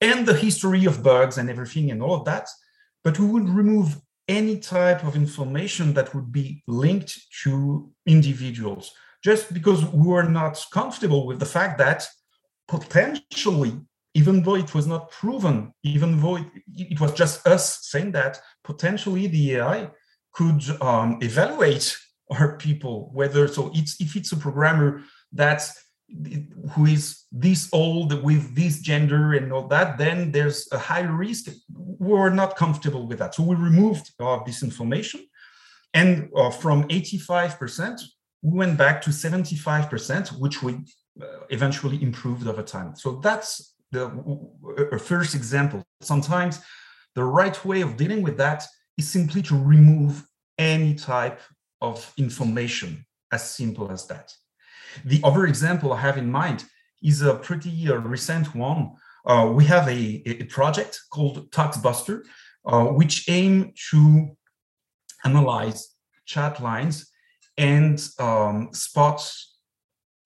and 0.00 0.26
the 0.26 0.34
history 0.34 0.84
of 0.84 1.00
bugs 1.00 1.38
and 1.38 1.48
everything 1.48 1.92
and 1.92 2.02
all 2.02 2.16
of 2.16 2.24
that, 2.24 2.48
but 3.04 3.20
we 3.20 3.26
would 3.26 3.48
remove 3.48 3.88
any 4.26 4.58
type 4.58 5.04
of 5.04 5.14
information 5.14 5.94
that 5.94 6.12
would 6.12 6.32
be 6.32 6.60
linked 6.66 7.12
to 7.44 7.88
individuals 8.04 8.90
just 9.22 9.54
because 9.54 9.84
we 9.92 10.08
were 10.08 10.28
not 10.40 10.54
comfortable 10.72 11.24
with 11.24 11.38
the 11.38 11.52
fact 11.56 11.78
that 11.78 12.08
potentially, 12.66 13.72
even 14.14 14.42
though 14.42 14.56
it 14.56 14.74
was 14.74 14.88
not 14.88 15.08
proven, 15.12 15.72
even 15.84 16.20
though 16.20 16.36
it, 16.36 16.46
it 16.74 17.00
was 17.00 17.12
just 17.12 17.46
us 17.46 17.86
saying 17.86 18.10
that, 18.10 18.40
potentially 18.64 19.28
the 19.28 19.54
AI 19.56 19.88
could 20.32 20.62
um, 20.82 21.18
evaluate 21.22 21.96
our 22.30 22.56
people, 22.56 23.10
whether 23.12 23.48
so 23.48 23.70
it's 23.74 24.00
if 24.00 24.16
it's 24.16 24.32
a 24.32 24.36
programmer 24.36 25.02
that's 25.32 25.88
who 26.70 26.86
is 26.86 27.24
this 27.30 27.68
old 27.72 28.22
with 28.22 28.54
this 28.54 28.80
gender 28.80 29.34
and 29.34 29.52
all 29.52 29.68
that, 29.68 29.98
then 29.98 30.32
there's 30.32 30.68
a 30.72 30.78
high 30.78 31.02
risk. 31.02 31.50
We're 31.70 32.30
not 32.30 32.56
comfortable 32.56 33.06
with 33.06 33.18
that. 33.18 33.34
So 33.34 33.42
we 33.42 33.56
removed 33.56 34.10
uh, 34.18 34.38
this 34.46 34.62
information. 34.62 35.26
And 35.92 36.30
uh, 36.34 36.50
from 36.50 36.84
85%, 36.88 38.00
we 38.42 38.58
went 38.58 38.78
back 38.78 39.02
to 39.02 39.10
75%, 39.10 40.38
which 40.38 40.62
we 40.62 40.74
uh, 41.20 41.26
eventually 41.50 42.02
improved 42.02 42.46
over 42.46 42.62
time. 42.62 42.94
So 42.96 43.16
that's 43.16 43.74
the 43.90 44.10
first 45.02 45.34
example. 45.34 45.84
Sometimes 46.00 46.60
the 47.14 47.24
right 47.24 47.62
way 47.64 47.80
of 47.82 47.96
dealing 47.96 48.22
with 48.22 48.36
that 48.38 48.64
is 48.96 49.08
simply 49.08 49.42
to 49.42 49.58
remove 49.58 50.26
any 50.58 50.94
type 50.94 51.40
of 51.80 52.12
information, 52.16 53.04
as 53.32 53.50
simple 53.50 53.90
as 53.90 54.06
that. 54.06 54.32
The 55.04 55.20
other 55.24 55.46
example 55.46 55.92
I 55.92 56.00
have 56.00 56.18
in 56.18 56.30
mind 56.30 56.64
is 57.02 57.22
a 57.22 57.34
pretty 57.34 57.88
uh, 57.88 57.96
recent 57.96 58.54
one. 58.54 58.92
Uh, 59.26 59.50
we 59.52 59.64
have 59.66 59.86
a, 59.88 60.22
a, 60.26 60.44
project 60.44 61.00
called 61.10 61.50
ToxBuster, 61.50 62.22
uh, 62.64 62.84
which 62.86 63.28
aim 63.28 63.72
to 63.90 64.36
analyze 65.24 65.94
chat 66.24 66.60
lines 66.62 67.10
and 67.56 68.00
um, 68.18 68.70
spot, 68.72 69.30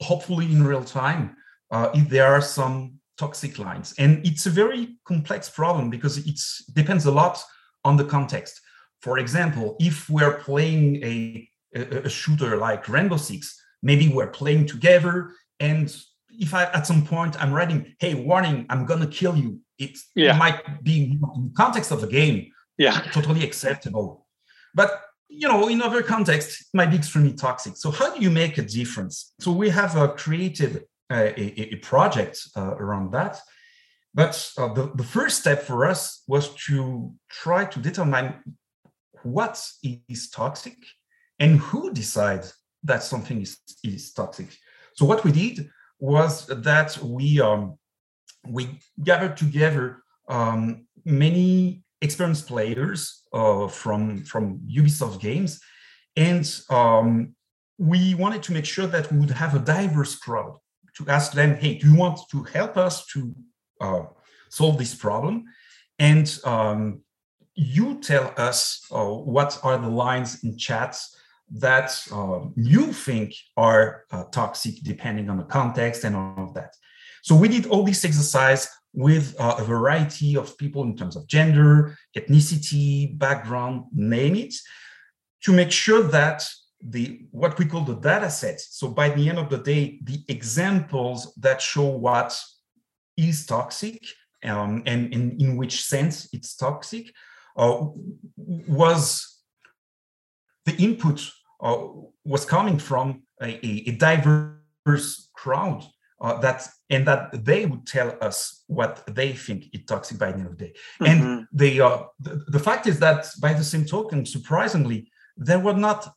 hopefully 0.01 0.47
in 0.47 0.65
real 0.65 0.85
time, 0.85 1.37
uh, 1.71 1.91
if 1.95 2.09
there 2.09 2.27
are 2.27 2.41
some 2.41 2.99
toxic 3.19 3.59
lines. 3.59 3.95
And 3.99 4.25
it's 4.27 4.47
a 4.47 4.51
very 4.51 4.97
complex 5.05 5.49
problem 5.49 5.91
because 5.91 6.19
it 6.19 6.41
depends 6.75 7.07
a 7.07 7.11
lot 7.11 7.43
on 7.85 7.97
the 7.97 8.05
context. 8.05 8.61
For 9.03 9.19
example, 9.19 9.77
if 9.81 10.09
we're 10.09 10.39
playing 10.39 11.03
a, 11.05 11.49
a, 11.75 12.09
shooter 12.09 12.57
like 12.57 12.89
Rainbow 12.89 13.17
Six, 13.17 13.61
maybe 13.83 14.09
we're 14.09 14.29
playing 14.31 14.67
together 14.67 15.33
and 15.59 15.95
if 16.39 16.55
I 16.55 16.65
at 16.65 16.87
some 16.87 17.05
point 17.05 17.41
I'm 17.43 17.53
writing, 17.53 17.95
"Hey, 17.99 18.15
warning, 18.15 18.67
I'm 18.71 18.87
gonna 18.87 19.07
kill 19.07 19.37
you," 19.37 19.61
it, 19.79 19.99
yeah. 20.15 20.37
might 20.37 20.83
be 20.83 20.97
in 21.05 21.21
the 21.21 21.53
context 21.55 21.91
of 21.91 22.01
the 22.01 22.07
game, 22.07 22.51
yeah, 22.79 23.01
totally 23.13 23.45
acceptable. 23.45 24.27
But 24.75 25.03
you 25.29 25.49
know, 25.49 25.69
in 25.69 25.81
other 25.83 26.03
contexts, 26.03 26.63
it 26.63 26.67
might 26.75 26.91
be 26.91 26.97
extremely 26.97 27.33
toxic. 27.33 27.77
So 27.77 27.91
how 27.91 28.15
do 28.15 28.23
you 28.23 28.31
make 28.31 28.59
a 28.59 28.63
difference? 28.63 29.35
So 29.41 29.51
we 29.53 29.71
have 29.71 29.97
uh, 29.97 30.09
created 30.09 30.85
a, 31.11 31.41
a, 31.41 31.75
a 31.75 31.77
project 31.77 32.41
uh, 32.57 32.75
around 32.77 33.13
that. 33.13 33.41
But 34.15 34.53
uh, 34.59 34.73
the, 34.75 34.93
the 34.95 35.05
first 35.05 35.41
step 35.41 35.63
for 35.63 35.87
us 35.87 36.23
was 36.29 36.55
to 36.67 37.15
try 37.31 37.65
to 37.65 37.79
determine 37.79 38.35
what 39.25 39.63
is 39.83 40.31
toxic 40.31 40.77
and 41.39 41.59
who 41.59 41.93
decides 41.93 42.55
that 42.85 43.03
something 43.03 43.41
is, 43.43 43.59
is 43.85 44.13
toxic. 44.13 44.49
So 44.95 45.05
what 45.05 45.25
we 45.25 45.33
did 45.33 45.71
was 45.99 46.47
that 46.47 46.99
we 46.99 47.41
um, 47.41 47.79
we 48.49 48.81
gathered 49.03 49.37
together 49.37 50.03
um, 50.29 50.87
many 51.05 51.85
experienced 52.01 52.49
players 52.49 53.23
uh, 53.33 53.69
from 53.69 54.25
from 54.25 54.61
Ubisoft 54.69 55.21
games, 55.21 55.61
and 56.17 56.45
um, 56.71 57.35
we 57.79 58.15
wanted 58.15 58.43
to 58.45 58.53
make 58.53 58.65
sure 58.65 58.87
that 58.87 59.11
we 59.13 59.19
would 59.19 59.31
have 59.31 59.55
a 59.55 59.61
diverse 59.61 60.17
crowd 60.17 60.59
to 60.97 61.09
ask 61.09 61.33
them, 61.33 61.57
"Hey, 61.57 61.79
do 61.79 61.89
you 61.89 61.97
want 61.97 62.19
to 62.31 62.43
help 62.43 62.77
us 62.77 63.07
to 63.07 63.35
uh, 63.81 64.03
solve 64.51 64.79
this 64.79 64.95
problem?" 64.95 65.45
And 65.99 66.27
um, 66.45 67.03
you 67.55 68.01
tell 68.01 68.33
us 68.37 68.85
uh, 68.91 69.05
what 69.05 69.59
are 69.63 69.79
the 69.79 69.89
lines 69.89 70.43
in 70.43 70.57
chats 70.57 71.17
that 71.55 71.91
uh, 72.13 72.41
you 72.57 72.93
think 72.93 73.35
are 73.57 74.05
uh, 74.11 74.25
toxic 74.25 74.77
depending 74.83 75.29
on 75.29 75.37
the 75.37 75.45
context 75.45 76.05
and 76.05 76.17
all 76.17 76.35
of 76.39 76.55
that. 76.55 76.75
So 77.23 77.35
we 77.35 77.49
did 77.49 77.67
all 77.67 77.85
this 77.85 78.05
exercise 78.05 78.69
with 78.95 79.35
uh, 79.39 79.57
a 79.59 79.65
variety 79.65 80.37
of 80.37 80.57
people 80.59 80.83
in 80.83 80.97
terms 80.97 81.15
of 81.17 81.27
gender, 81.27 81.97
ethnicity, 82.17 83.17
background, 83.19 83.85
name 83.93 84.35
it, 84.35 84.55
to 85.43 85.53
make 85.53 85.71
sure 85.71 86.03
that 86.03 86.43
the 86.85 87.27
what 87.31 87.59
we 87.59 87.65
call 87.65 87.83
the 87.83 87.95
data 87.95 88.31
sets. 88.31 88.77
So 88.79 88.89
by 88.89 89.11
the 89.11 89.29
end 89.29 89.39
of 89.39 89.51
the 89.51 89.59
day, 89.59 90.01
the 90.03 90.23
examples 90.29 91.33
that 91.37 91.61
show 91.63 91.85
what 91.85 92.37
is 93.17 93.47
toxic 93.47 94.03
um, 94.43 94.83
and, 94.87 95.13
and 95.15 95.41
in 95.41 95.57
which 95.57 95.85
sense 95.85 96.29
it's 96.33 96.57
toxic 96.57 97.13
uh, 97.57 97.87
was 98.37 99.41
the 100.65 100.77
input 100.77 101.31
uh, 101.61 101.87
was 102.25 102.45
coming 102.45 102.79
from 102.79 103.23
a, 103.43 103.59
a 103.89 103.93
diverse 103.93 105.31
crowd 105.35 105.85
uh, 106.21 106.39
that 106.41 106.69
and 106.89 107.07
that 107.07 107.45
they 107.45 107.67
would 107.67 107.87
tell 107.87 108.17
us 108.21 108.65
what 108.69 109.03
they 109.07 109.33
think 109.33 109.65
is 109.73 109.85
toxic 109.87 110.19
by 110.19 110.31
the 110.31 110.39
end 110.39 110.47
of 110.47 110.57
the 110.57 110.67
day. 110.67 110.73
Mm-hmm. 111.01 111.05
And 111.07 111.47
the, 111.53 111.81
uh, 111.81 112.03
the, 112.21 112.45
the 112.49 112.59
fact 112.59 112.87
is 112.87 112.99
that 113.01 113.27
by 113.41 113.53
the 113.55 113.65
same 113.65 113.85
token, 113.85 114.25
surprisingly, 114.25 115.11
there 115.37 115.59
were 115.59 115.75
not 115.75 116.15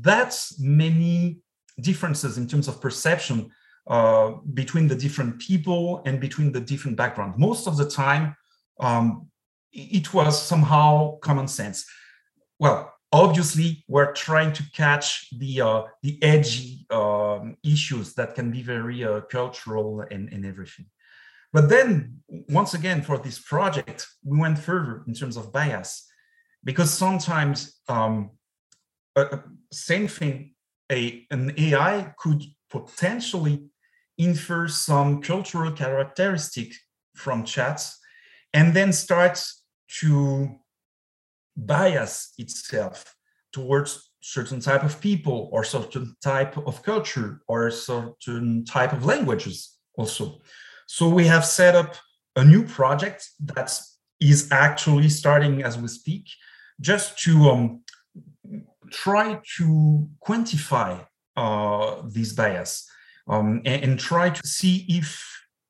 that 0.00 0.34
many 0.58 1.38
differences 1.80 2.38
in 2.38 2.48
terms 2.48 2.68
of 2.68 2.80
perception 2.80 3.50
uh, 3.86 4.32
between 4.54 4.88
the 4.88 4.96
different 4.96 5.38
people 5.38 6.02
and 6.04 6.20
between 6.20 6.52
the 6.52 6.60
different 6.60 6.96
backgrounds. 6.96 7.38
Most 7.38 7.68
of 7.68 7.76
the 7.76 7.88
time, 7.88 8.34
um, 8.80 9.28
it 9.72 10.12
was 10.12 10.40
somehow 10.40 11.18
common 11.18 11.48
sense. 11.48 11.86
Well, 12.58 12.92
obviously 13.12 13.84
we're 13.88 14.12
trying 14.12 14.52
to 14.52 14.62
catch 14.72 15.28
the 15.38 15.60
uh, 15.60 15.82
the 16.02 16.22
edgy 16.22 16.86
um, 16.90 17.56
issues 17.64 18.14
that 18.14 18.34
can 18.34 18.50
be 18.50 18.62
very 18.62 19.04
uh, 19.04 19.20
cultural 19.22 20.04
and, 20.10 20.30
and 20.30 20.44
everything 20.44 20.84
but 21.54 21.70
then 21.70 22.18
once 22.50 22.74
again 22.74 23.00
for 23.00 23.16
this 23.16 23.38
project 23.38 24.06
we 24.22 24.38
went 24.38 24.58
further 24.58 25.02
in 25.06 25.14
terms 25.14 25.38
of 25.38 25.50
bias 25.50 26.06
because 26.64 26.92
sometimes 26.92 27.80
um, 27.88 28.30
uh, 29.16 29.38
same 29.72 30.08
thing, 30.08 30.54
a, 30.90 31.26
an 31.30 31.52
AI 31.58 32.14
could 32.18 32.42
potentially 32.70 33.64
infer 34.16 34.68
some 34.68 35.20
cultural 35.22 35.72
characteristic 35.72 36.72
from 37.14 37.44
chats 37.44 37.98
and 38.52 38.74
then 38.74 38.92
starts 38.92 39.62
to 40.00 40.50
bias 41.56 42.32
itself 42.38 43.14
towards 43.52 44.10
certain 44.20 44.60
type 44.60 44.82
of 44.82 45.00
people 45.00 45.48
or 45.52 45.64
certain 45.64 46.14
type 46.22 46.56
of 46.66 46.82
culture 46.82 47.40
or 47.48 47.70
certain 47.70 48.64
type 48.64 48.92
of 48.92 49.04
languages 49.04 49.76
also. 49.96 50.40
So 50.86 51.08
we 51.08 51.26
have 51.26 51.44
set 51.44 51.74
up 51.74 51.94
a 52.36 52.44
new 52.44 52.64
project 52.64 53.28
that 53.40 53.78
is 54.20 54.48
actually 54.50 55.08
starting 55.08 55.62
as 55.62 55.78
we 55.78 55.88
speak 55.88 56.28
just 56.80 57.18
to 57.18 57.50
um, 57.50 57.82
try 58.90 59.40
to 59.56 60.08
quantify 60.26 61.04
uh, 61.36 62.02
this 62.06 62.32
bias 62.32 62.88
um, 63.28 63.60
and, 63.64 63.84
and, 63.84 63.98
try 63.98 64.30
to 64.30 64.46
see 64.46 64.84
if 64.88 65.24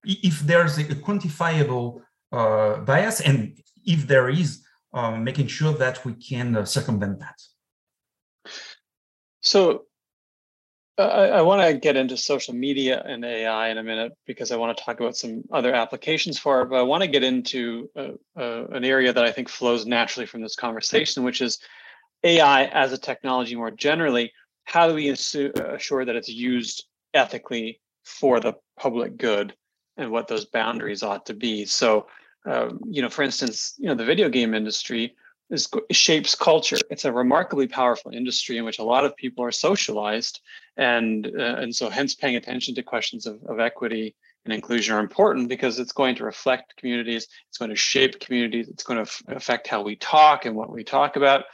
if 0.04 0.40
there's 0.40 0.78
a, 0.78 0.84
quantifiable 0.84 2.00
bias 2.30 3.20
and 3.20 3.58
if 3.84 4.06
there 4.06 4.28
is 4.28 4.62
um, 4.92 5.24
making 5.24 5.46
sure 5.46 5.72
that 5.72 6.04
we 6.04 6.14
can 6.14 6.56
uh, 6.56 6.64
circumvent 6.64 7.18
that 7.20 7.38
so 9.40 9.86
I, 10.98 11.28
I 11.28 11.42
want 11.42 11.62
to 11.62 11.78
get 11.78 11.96
into 11.96 12.16
social 12.16 12.54
media 12.54 13.02
and 13.04 13.24
AI 13.24 13.68
in 13.68 13.78
a 13.78 13.82
minute 13.82 14.12
because 14.26 14.50
I 14.50 14.56
want 14.56 14.76
to 14.76 14.84
talk 14.84 14.98
about 14.98 15.16
some 15.16 15.42
other 15.52 15.72
applications 15.72 16.38
for 16.38 16.62
it. 16.62 16.70
But 16.70 16.76
I 16.76 16.82
want 16.82 17.02
to 17.02 17.08
get 17.08 17.22
into 17.22 17.88
uh, 17.96 18.08
uh, 18.36 18.66
an 18.72 18.84
area 18.84 19.12
that 19.12 19.24
I 19.24 19.30
think 19.30 19.48
flows 19.48 19.86
naturally 19.86 20.26
from 20.26 20.42
this 20.42 20.56
conversation, 20.56 21.22
which 21.22 21.40
is 21.40 21.60
AI 22.24 22.64
as 22.64 22.92
a 22.92 22.98
technology 22.98 23.54
more 23.54 23.70
generally. 23.70 24.32
How 24.64 24.88
do 24.88 24.94
we 24.94 25.08
assure 25.08 26.04
that 26.04 26.16
it's 26.16 26.28
used 26.28 26.84
ethically 27.14 27.80
for 28.04 28.40
the 28.40 28.54
public 28.78 29.16
good 29.16 29.54
and 29.98 30.10
what 30.10 30.28
those 30.28 30.46
boundaries 30.46 31.02
ought 31.02 31.26
to 31.26 31.34
be? 31.34 31.64
So, 31.66 32.06
um, 32.46 32.80
you 32.88 33.02
know, 33.02 33.10
for 33.10 33.22
instance, 33.22 33.74
you 33.78 33.88
know, 33.88 33.94
the 33.94 34.04
video 34.04 34.28
game 34.28 34.54
industry 34.54 35.14
is 35.50 35.68
shapes 35.90 36.34
culture. 36.34 36.78
It's 36.90 37.04
a 37.04 37.12
remarkably 37.12 37.66
powerful 37.66 38.12
industry 38.12 38.58
in 38.58 38.64
which 38.64 38.78
a 38.78 38.84
lot 38.84 39.04
of 39.04 39.16
people 39.16 39.44
are 39.44 39.52
socialized, 39.52 40.40
and 40.76 41.26
uh, 41.26 41.56
and 41.56 41.74
so 41.74 41.88
hence 41.90 42.14
paying 42.14 42.36
attention 42.36 42.74
to 42.74 42.82
questions 42.82 43.26
of, 43.26 43.42
of 43.44 43.58
equity 43.60 44.14
and 44.44 44.52
inclusion 44.54 44.94
are 44.94 45.00
important 45.00 45.48
because 45.48 45.78
it's 45.78 45.92
going 45.92 46.14
to 46.16 46.24
reflect 46.24 46.76
communities, 46.76 47.28
it's 47.48 47.58
going 47.58 47.70
to 47.70 47.76
shape 47.76 48.20
communities, 48.20 48.68
it's 48.68 48.84
going 48.84 48.96
to 48.96 49.02
f- 49.02 49.22
affect 49.28 49.66
how 49.66 49.82
we 49.82 49.96
talk 49.96 50.46
and 50.46 50.54
what 50.54 50.72
we 50.72 50.84
talk 50.84 51.16
about. 51.16 51.44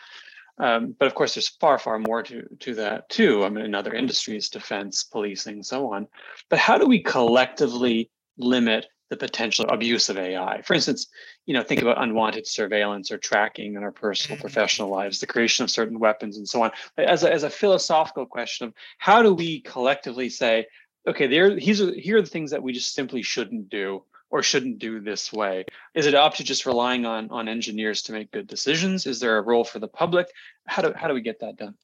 Um, 0.59 0.95
but 0.99 1.07
of 1.07 1.15
course, 1.15 1.35
there's 1.35 1.49
far, 1.49 1.79
far 1.79 1.99
more 1.99 2.23
to 2.25 2.45
to 2.61 2.75
that 2.77 3.09
too. 3.09 3.45
I 3.45 3.49
mean, 3.49 3.65
in 3.65 3.75
other 3.75 3.95
industries, 3.95 4.49
defense, 4.49 5.03
policing, 5.03 5.63
so 5.63 5.93
on. 5.93 6.07
But 6.49 6.61
how 6.61 6.79
do 6.79 6.87
we 6.87 7.03
collectively 7.03 8.11
limit 8.39 8.87
the 9.11 9.17
potential 9.17 9.67
abuse 9.69 10.09
of 10.09 10.17
AI. 10.17 10.63
For 10.63 10.75
instance, 10.75 11.07
you 11.47 11.55
know, 11.55 11.63
think 11.63 11.83
about 11.83 12.03
unwanted 12.03 12.47
surveillance 12.47 13.13
or 13.13 13.19
tracking 13.19 13.75
in 13.75 13.83
our 13.83 13.93
personal, 13.93 14.37
mm-hmm. 14.37 14.43
professional 14.43 14.89
lives, 14.89 15.21
the 15.21 15.27
creation 15.27 15.63
of 15.63 15.71
certain 15.71 15.99
weapons, 15.99 16.37
and 16.37 16.49
so 16.49 16.63
on. 16.63 16.71
As 16.97 17.23
a, 17.23 17.33
as 17.33 17.43
a 17.43 17.51
philosophical 17.51 18.27
question 18.27 18.69
of 18.69 18.75
how 18.99 19.23
do 19.23 19.35
we 19.35 19.61
collectively 19.61 20.29
say, 20.31 20.67
okay, 21.07 21.27
there, 21.27 21.55
these 21.55 21.81
are, 21.81 21.93
here 21.95 22.19
are 22.19 22.23
the 22.23 22.29
things 22.29 22.51
that 22.51 22.63
we 22.63 22.73
just 22.73 22.95
simply 22.95 23.23
shouldn't 23.23 23.69
do 23.69 24.03
or 24.31 24.43
shouldn't 24.43 24.79
do 24.79 25.01
this 25.01 25.33
way? 25.33 25.65
Is 25.95 26.07
it 26.07 26.15
up 26.15 26.35
to 26.35 26.45
just 26.45 26.67
relying 26.67 27.07
on 27.07 27.31
on 27.31 27.47
engineers 27.47 28.03
to 28.03 28.13
make 28.13 28.33
good 28.33 28.49
decisions? 28.49 29.07
Is 29.07 29.21
there 29.21 29.39
a 29.39 29.43
role 29.43 29.65
for 29.65 29.79
the 29.79 29.87
public? 29.87 30.27
How 30.67 30.83
do 30.83 30.93
how 30.97 31.07
do 31.07 31.15
we 31.15 31.21
get 31.21 31.39
that 31.41 31.57
done? 31.57 31.75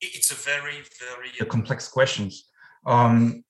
It's 0.00 0.30
a 0.30 0.34
very 0.34 0.82
very 0.98 1.50
complex 1.50 1.88
question. 1.88 2.30
Um, 2.86 3.44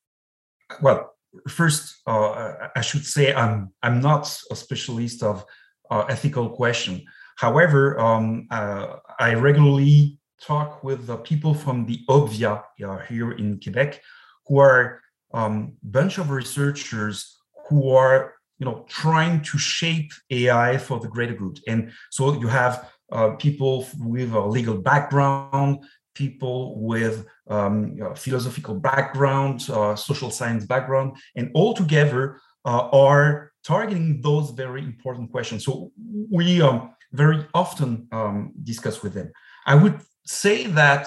well, 0.81 1.15
first, 1.49 2.01
uh, 2.07 2.69
I 2.75 2.81
should 2.81 3.05
say 3.05 3.35
I'm 3.35 3.73
I'm 3.83 4.01
not 4.01 4.25
a 4.51 4.57
specialist 4.57 5.23
of 5.23 5.45
uh, 5.91 6.05
ethical 6.09 6.51
question. 6.51 7.05
However, 7.37 7.99
um, 8.01 8.47
uh, 8.51 8.97
I 9.19 9.35
regularly 9.35 10.19
talk 10.41 10.83
with 10.83 11.07
the 11.07 11.17
people 11.17 11.55
from 11.55 11.87
the 11.87 12.01
Obvia 12.09 12.63
uh, 12.85 12.99
here 13.09 13.33
in 13.33 13.61
Quebec, 13.61 14.01
who 14.47 14.59
are 14.59 15.01
a 15.35 15.39
um, 15.39 15.77
bunch 15.83 16.19
of 16.19 16.31
researchers 16.31 17.37
who 17.69 17.91
are 17.91 18.35
you 18.59 18.65
know 18.65 18.85
trying 18.89 19.43
to 19.43 19.59
shape 19.59 20.11
AI 20.31 20.79
for 20.79 20.99
the 21.01 21.09
greater 21.09 21.35
good. 21.35 21.61
And 21.69 21.93
so 22.11 22.41
you 22.41 22.49
have 22.49 22.91
uh, 23.13 23.31
people 23.37 23.87
with 23.99 24.33
a 24.33 24.41
legal 24.41 24.79
background, 24.79 25.85
people 26.19 26.79
with 26.93 27.27
um, 27.49 27.75
you 27.95 28.03
know, 28.03 28.15
philosophical 28.15 28.75
background, 28.75 29.57
uh, 29.71 29.95
social 29.95 30.31
science 30.31 30.67
background, 30.67 31.17
and 31.37 31.51
all 31.55 31.73
together 31.73 32.41
uh, 32.65 32.89
are 33.07 33.53
targeting 33.65 34.21
those 34.21 34.51
very 34.51 34.83
important 34.83 35.31
questions. 35.31 35.65
So 35.65 35.93
we 36.39 36.61
um, 36.61 36.95
very 37.13 37.47
often 37.55 38.09
um, 38.11 38.53
discuss 38.65 39.03
with 39.03 39.15
them. 39.15 39.31
I 39.65 39.75
would 39.77 40.01
say 40.27 40.67
that 40.67 41.05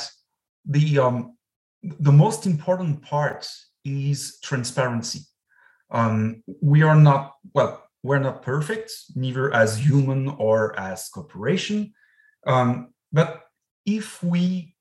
the 0.65 0.99
um, 0.99 1.37
the 1.83 2.11
most 2.11 2.45
important 2.45 3.01
part 3.01 3.47
is 3.83 4.39
transparency. 4.41 5.21
Um, 5.89 6.43
we 6.61 6.83
are 6.83 6.99
not 7.09 7.33
well. 7.53 7.73
We're 8.03 8.19
not 8.19 8.41
perfect, 8.41 8.91
neither 9.15 9.53
as 9.53 9.77
human 9.77 10.21
or 10.47 10.79
as 10.79 11.09
corporation. 11.09 11.93
Um, 12.47 12.93
but 13.11 13.43
if 13.85 14.23
we 14.23 14.75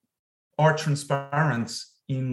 are 0.62 0.77
transparent 0.77 1.70
in 2.09 2.27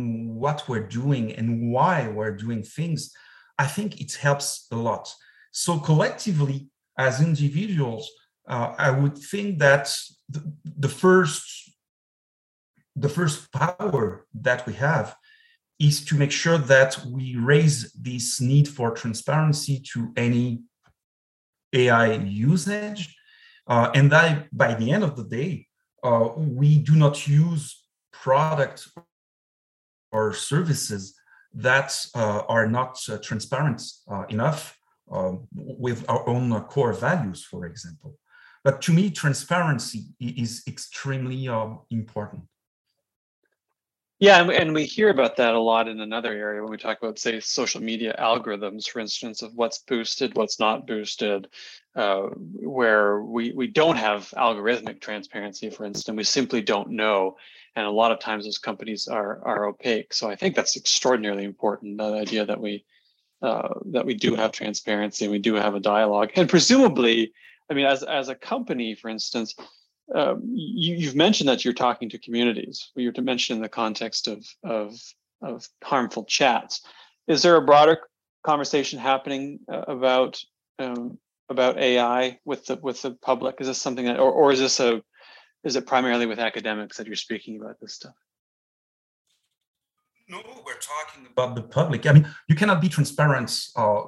what 0.44 0.68
we're 0.68 0.90
doing 1.02 1.26
and 1.38 1.72
why 1.72 1.96
we're 2.08 2.36
doing 2.46 2.62
things, 2.64 3.12
I 3.58 3.68
think 3.76 4.02
it 4.02 4.14
helps 4.16 4.68
a 4.72 4.76
lot. 4.76 5.06
So 5.52 5.80
collectively, 5.80 6.68
as 6.98 7.22
individuals, 7.22 8.04
uh, 8.50 8.74
I 8.78 8.90
would 8.92 9.18
think 9.32 9.60
that 9.60 9.86
the, 10.30 10.42
the 10.86 10.90
first 10.90 11.46
the 13.06 13.10
first 13.10 13.52
power 13.52 14.26
that 14.48 14.66
we 14.66 14.74
have 14.74 15.16
is 15.80 16.04
to 16.06 16.16
make 16.16 16.32
sure 16.32 16.58
that 16.58 16.92
we 17.06 17.36
raise 17.36 17.92
this 17.94 18.42
need 18.42 18.68
for 18.68 18.90
transparency 18.90 19.76
to 19.94 20.12
any 20.18 20.64
AI 21.74 22.14
usage, 22.48 23.16
uh, 23.68 23.92
and 23.94 24.12
that 24.12 24.48
by 24.52 24.74
the 24.74 24.90
end 24.96 25.04
of 25.04 25.16
the 25.16 25.28
day, 25.40 25.68
uh, 26.04 26.30
we 26.36 26.80
do 26.80 26.96
not 26.96 27.28
use 27.28 27.87
products 28.28 28.92
or 30.12 30.34
services 30.34 31.04
that 31.54 31.90
uh, 32.14 32.42
are 32.56 32.68
not 32.68 32.94
uh, 33.10 33.18
transparent 33.30 33.82
uh, 34.12 34.26
enough 34.28 34.78
um, 35.18 35.48
with 35.56 36.00
our 36.10 36.28
own 36.28 36.52
uh, 36.52 36.60
core 36.74 36.92
values, 36.92 37.42
for 37.52 37.66
example. 37.66 38.12
But 38.66 38.82
to 38.82 38.92
me, 38.92 39.12
transparency 39.12 40.02
is 40.20 40.52
extremely 40.68 41.48
um, 41.48 41.80
important. 41.90 42.44
Yeah, 44.20 44.50
and 44.50 44.74
we 44.74 44.86
hear 44.86 45.10
about 45.10 45.38
that 45.38 45.54
a 45.54 45.60
lot 45.60 45.88
in 45.88 46.00
another 46.00 46.34
area 46.34 46.62
when 46.62 46.72
we 46.72 46.78
talk 46.78 46.98
about, 47.02 47.20
say, 47.20 47.40
social 47.40 47.82
media 47.82 48.16
algorithms, 48.18 48.90
for 48.90 49.00
instance, 49.00 49.44
of 49.44 49.54
what's 49.54 49.78
boosted, 49.80 50.36
what's 50.36 50.60
not 50.60 50.88
boosted, 50.88 51.48
uh, 51.96 52.24
where 52.24 53.22
we, 53.22 53.52
we 53.52 53.68
don't 53.68 53.98
have 53.98 54.34
algorithmic 54.36 55.02
transparency, 55.02 55.70
for 55.70 55.86
instance, 55.86 56.18
we 56.18 56.24
simply 56.24 56.62
don't 56.62 56.90
know 56.90 57.38
and 57.78 57.86
a 57.86 57.92
lot 57.92 58.12
of 58.12 58.20
times 58.20 58.44
those 58.44 58.58
companies 58.58 59.08
are 59.08 59.40
are 59.46 59.68
opaque. 59.68 60.12
So 60.12 60.30
I 60.30 60.36
think 60.36 60.56
that's 60.56 60.76
extraordinarily 60.76 61.44
important. 61.44 62.00
The 62.00 62.06
idea 62.06 62.44
that 62.44 62.60
we 62.60 62.84
uh, 63.44 63.70
that 63.92 64.06
we 64.06 64.16
do 64.16 64.34
have 64.36 64.52
transparency 64.52 65.26
and 65.26 65.32
we 65.32 65.38
do 65.38 65.54
have 65.54 65.76
a 65.76 65.80
dialogue, 65.80 66.32
and 66.36 66.50
presumably, 66.50 67.34
I 67.70 67.76
mean, 67.76 67.86
as 67.86 68.02
as 68.02 68.30
a 68.30 68.36
company, 68.36 68.96
for 68.96 69.10
instance, 69.10 69.56
um, 70.14 70.42
you, 70.46 71.06
have 71.08 71.16
mentioned 71.16 71.50
that 71.50 71.66
you're 71.66 71.74
talking 71.74 72.10
to 72.10 72.18
communities. 72.18 72.92
You're 72.96 73.12
to 73.14 73.22
mention 73.22 73.58
in 73.58 73.62
the 73.62 73.70
context 73.70 74.28
of 74.28 74.46
of 74.64 75.00
of 75.42 75.68
harmful 75.84 76.26
chats. 76.26 76.82
Is 77.28 77.42
there 77.42 77.56
a 77.56 77.62
broader 77.62 78.00
conversation 78.44 79.00
happening 79.00 79.60
uh, 79.72 79.84
about 79.88 80.42
um, 80.80 81.18
about 81.50 81.78
AI 81.78 82.40
with 82.46 82.66
the 82.66 82.78
with 82.78 83.02
the 83.02 83.12
public? 83.12 83.56
Is 83.60 83.68
this 83.68 83.82
something 83.82 84.06
that, 84.06 84.20
or, 84.20 84.32
or 84.32 84.52
is 84.52 84.60
this 84.60 84.80
a 84.80 85.02
is 85.64 85.76
it 85.76 85.86
primarily 85.86 86.26
with 86.26 86.40
academics 86.40 86.98
that 86.98 87.08
you're 87.08 87.16
speaking 87.16 87.60
about 87.60 87.80
this 87.82 87.94
stuff? 87.94 88.16
No, 90.30 90.42
we're 90.66 90.74
talking 90.74 91.26
about 91.32 91.56
the 91.56 91.62
public. 91.62 92.06
I 92.06 92.12
mean, 92.12 92.28
you 92.48 92.56
cannot 92.56 92.82
be 92.82 92.90
transparent 92.90 93.70
uh, 93.78 94.04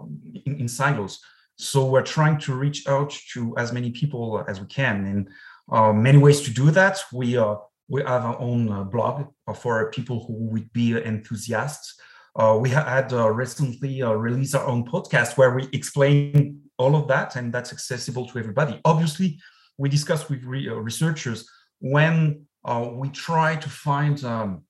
in, 0.45 0.55
in, 0.61 0.67
silos. 0.67 1.21
So 1.55 1.85
we're 1.85 2.03
trying 2.03 2.37
to 2.39 2.55
reach 2.55 2.87
out 2.87 3.11
to 3.33 3.55
as 3.57 3.71
many 3.71 3.91
people 3.91 4.43
as 4.47 4.59
we 4.59 4.67
can, 4.67 5.05
and 5.05 5.29
many 5.71 6.17
ways 6.17 6.41
to 6.41 6.51
do 6.51 6.71
that. 6.71 6.99
We 7.13 7.37
uh, 7.37 7.55
we 7.87 8.01
have 8.01 8.23
our 8.23 8.39
own 8.39 8.71
uh, 8.71 8.83
blog 8.83 9.27
for 9.55 9.91
people 9.91 10.25
who 10.25 10.33
would 10.51 10.71
be 10.73 10.95
enthusiasts. 10.95 11.99
Uh, 12.35 12.57
we 12.61 12.69
had 12.69 13.11
uh, 13.11 13.29
recently 13.31 14.03
released 14.03 14.55
our 14.55 14.65
own 14.65 14.85
podcast 14.85 15.37
where 15.37 15.53
we 15.55 15.67
explain 15.73 16.61
all 16.77 16.95
of 16.95 17.07
that, 17.07 17.35
and 17.35 17.51
that's 17.51 17.73
accessible 17.73 18.27
to 18.27 18.39
everybody. 18.39 18.79
Obviously, 18.85 19.39
we 19.77 19.89
discussed 19.89 20.29
with 20.29 20.43
re- 20.43 20.69
uh, 20.69 20.75
researchers 20.75 21.49
when 21.79 22.45
uh, 22.65 22.89
we 22.93 23.09
try 23.09 23.55
to 23.55 23.69
find, 23.69 24.23
um, 24.23 24.63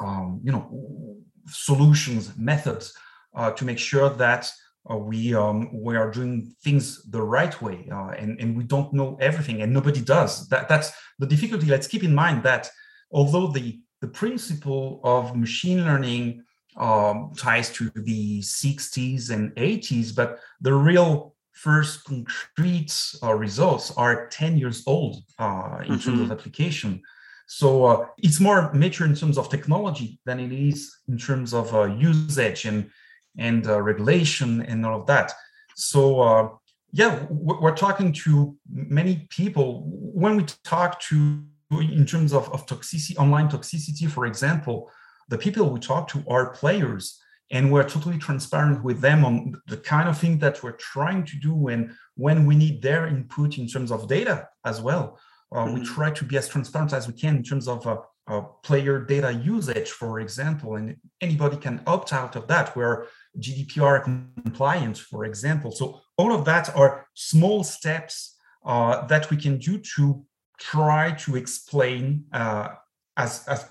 um, 0.00 0.40
you 0.42 0.50
know, 0.50 1.16
solutions, 1.46 2.32
methods 2.36 2.94
uh, 3.34 3.50
to 3.52 3.64
make 3.64 3.78
sure 3.78 4.10
that 4.10 4.50
uh, 4.90 4.96
we 4.96 5.34
um, 5.34 5.70
we 5.72 5.96
are 5.96 6.10
doing 6.10 6.54
things 6.62 7.04
the 7.10 7.22
right 7.22 7.60
way, 7.62 7.88
uh, 7.92 8.08
and 8.18 8.40
and 8.40 8.56
we 8.56 8.64
don't 8.64 8.92
know 8.92 9.16
everything, 9.20 9.62
and 9.62 9.72
nobody 9.72 10.00
does. 10.00 10.48
That 10.48 10.68
that's 10.68 10.92
the 11.18 11.26
difficulty. 11.26 11.66
Let's 11.66 11.86
keep 11.86 12.02
in 12.02 12.14
mind 12.14 12.42
that 12.42 12.68
although 13.12 13.46
the 13.46 13.80
the 14.00 14.08
principle 14.08 15.00
of 15.04 15.36
machine 15.36 15.84
learning 15.84 16.42
um, 16.76 17.32
ties 17.36 17.70
to 17.70 17.90
the 17.94 18.40
60s 18.40 19.30
and 19.30 19.54
80s, 19.54 20.14
but 20.14 20.40
the 20.60 20.74
real 20.74 21.34
first 21.52 22.04
concrete 22.04 22.92
uh, 23.22 23.34
results 23.34 23.92
are 23.96 24.28
10 24.28 24.56
years 24.56 24.82
old 24.86 25.22
uh, 25.38 25.78
in 25.84 25.92
mm-hmm. 25.92 25.96
terms 25.98 26.20
of 26.20 26.32
application. 26.32 27.00
So 27.46 27.84
uh, 27.84 28.06
it's 28.18 28.40
more 28.40 28.72
mature 28.72 29.06
in 29.06 29.14
terms 29.14 29.36
of 29.36 29.50
technology 29.50 30.18
than 30.24 30.40
it 30.40 30.52
is 30.52 30.96
in 31.08 31.18
terms 31.18 31.52
of 31.52 31.74
uh, 31.74 31.84
usage 31.84 32.64
and 32.64 32.90
and 33.38 33.66
uh, 33.66 33.80
regulation 33.80 34.62
and 34.62 34.84
all 34.84 35.00
of 35.00 35.06
that. 35.06 35.32
So 35.74 36.20
uh, 36.20 36.48
yeah, 36.92 37.24
we're 37.30 37.74
talking 37.74 38.12
to 38.24 38.56
many 38.70 39.26
people 39.30 39.84
when 39.86 40.36
we 40.36 40.44
talk 40.64 41.00
to 41.00 41.42
in 41.70 42.04
terms 42.04 42.34
of, 42.34 42.52
of 42.52 42.66
toxicity, 42.66 43.16
online 43.16 43.48
toxicity, 43.48 44.10
for 44.10 44.26
example, 44.26 44.90
the 45.28 45.38
people 45.38 45.70
we 45.70 45.80
talk 45.80 46.08
to 46.08 46.22
are 46.28 46.50
players 46.50 47.18
and 47.50 47.70
we're 47.70 47.88
totally 47.88 48.18
transparent 48.18 48.82
with 48.82 49.00
them 49.00 49.24
on 49.24 49.54
the 49.68 49.76
kind 49.76 50.08
of 50.08 50.18
thing 50.18 50.38
that 50.38 50.62
we're 50.62 50.72
trying 50.72 51.24
to 51.24 51.36
do 51.36 51.68
and 51.68 51.92
when 52.16 52.46
we 52.46 52.54
need 52.56 52.82
their 52.82 53.06
input 53.06 53.58
in 53.58 53.66
terms 53.66 53.92
of 53.92 54.08
data 54.08 54.48
as 54.64 54.80
well 54.80 55.18
uh, 55.54 55.58
mm-hmm. 55.58 55.74
we 55.74 55.84
try 55.84 56.10
to 56.10 56.24
be 56.24 56.36
as 56.36 56.48
transparent 56.48 56.92
as 56.92 57.06
we 57.06 57.14
can 57.14 57.36
in 57.36 57.42
terms 57.42 57.68
of 57.68 57.86
uh, 57.86 57.96
uh, 58.26 58.40
player 58.62 59.00
data 59.00 59.32
usage 59.32 59.90
for 59.90 60.20
example 60.20 60.76
and 60.76 60.96
anybody 61.20 61.56
can 61.56 61.80
opt 61.86 62.12
out 62.12 62.36
of 62.36 62.46
that 62.48 62.74
where 62.76 63.06
gdpr 63.38 64.04
compliance, 64.04 64.98
for 64.98 65.24
example. 65.24 65.72
So 65.72 66.00
all 66.16 66.34
of 66.34 66.44
that 66.44 66.74
are 66.76 67.06
small 67.14 67.64
steps 67.64 68.36
uh, 68.64 69.06
that 69.06 69.30
we 69.30 69.36
can 69.36 69.58
do 69.58 69.78
to 69.96 70.24
try 70.58 71.12
to 71.12 71.36
explain 71.36 72.24
uh, 72.32 72.68
as, 73.16 73.44
as 73.48 73.68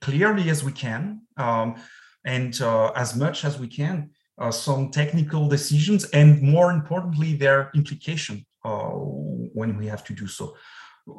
clearly 0.00 0.50
as 0.50 0.62
we 0.62 0.72
can 0.72 1.22
um, 1.36 1.76
and 2.24 2.60
uh, 2.60 2.92
as 2.94 3.16
much 3.16 3.44
as 3.44 3.58
we 3.58 3.66
can 3.66 4.10
uh, 4.38 4.50
some 4.50 4.90
technical 4.90 5.48
decisions 5.48 6.04
and 6.10 6.40
more 6.40 6.70
importantly 6.70 7.34
their 7.34 7.70
implication 7.74 8.44
uh, 8.64 8.90
when 9.58 9.76
we 9.76 9.86
have 9.86 10.04
to 10.04 10.12
do 10.12 10.26
so. 10.26 10.56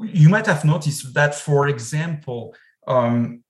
You 0.03 0.29
might 0.29 0.45
have 0.45 0.63
noticed 0.63 1.13
that 1.13 1.35
for 1.35 1.67
example 1.67 2.55
um, 2.87 3.43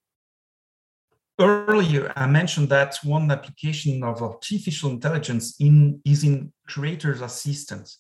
earlier 1.40 2.12
i 2.16 2.28
mentioned 2.28 2.70
that 2.70 2.98
one 3.04 3.32
application 3.32 4.04
of 4.04 4.22
artificial 4.22 4.90
intelligence 4.90 5.56
in 5.60 6.02
is 6.06 6.24
in 6.24 6.52
creators 6.68 7.22
assistance 7.22 7.98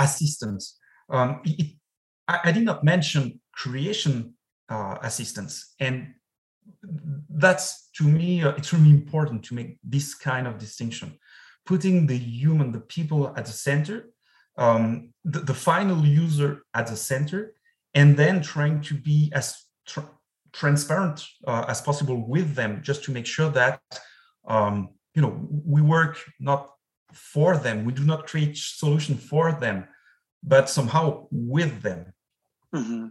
assistance. 0.00 0.78
Um, 1.08 1.40
it, 1.44 1.76
I, 2.26 2.40
I, 2.44 2.52
did 2.52 2.64
not 2.64 2.84
mention 2.84 3.40
creation 3.52 4.34
uh, 4.68 4.96
assistance 5.02 5.74
and 5.80 6.14
that's 7.28 7.90
to 7.96 8.04
me 8.04 8.42
uh, 8.42 8.50
extremely 8.52 8.90
important 8.90 9.44
to 9.44 9.54
make 9.54 9.78
this 9.82 10.14
kind 10.14 10.46
of 10.46 10.58
distinction. 10.58 11.18
Putting 11.66 12.06
the 12.06 12.16
human 12.16 12.72
the 12.72 12.80
people 12.80 13.34
at 13.36 13.46
the 13.46 13.52
center 13.52 14.10
um, 14.56 15.12
the, 15.24 15.40
the, 15.40 15.54
final 15.54 16.04
user 16.04 16.62
at 16.74 16.86
the 16.88 16.96
center 16.96 17.54
and 17.94 18.16
then 18.16 18.42
trying 18.42 18.80
to 18.82 18.94
be 18.94 19.32
as 19.34 19.64
tr- 19.86 20.00
transparent 20.52 21.24
uh, 21.46 21.64
as 21.68 21.80
possible 21.80 22.26
with 22.26 22.54
them 22.54 22.80
just 22.82 23.04
to 23.04 23.10
make 23.10 23.26
sure 23.26 23.50
that 23.50 23.80
um, 24.46 24.88
you 25.14 25.22
know 25.22 25.48
we 25.64 25.82
work 25.82 26.18
not 26.38 26.70
for 27.12 27.56
them 27.56 27.84
we 27.84 27.92
do 27.92 28.04
not 28.04 28.26
create 28.26 28.56
solution 28.56 29.16
for 29.16 29.52
them 29.52 29.86
but 30.42 30.68
somehow 30.68 31.26
with 31.30 31.82
them 31.82 32.12
mm-hmm. 32.74 33.06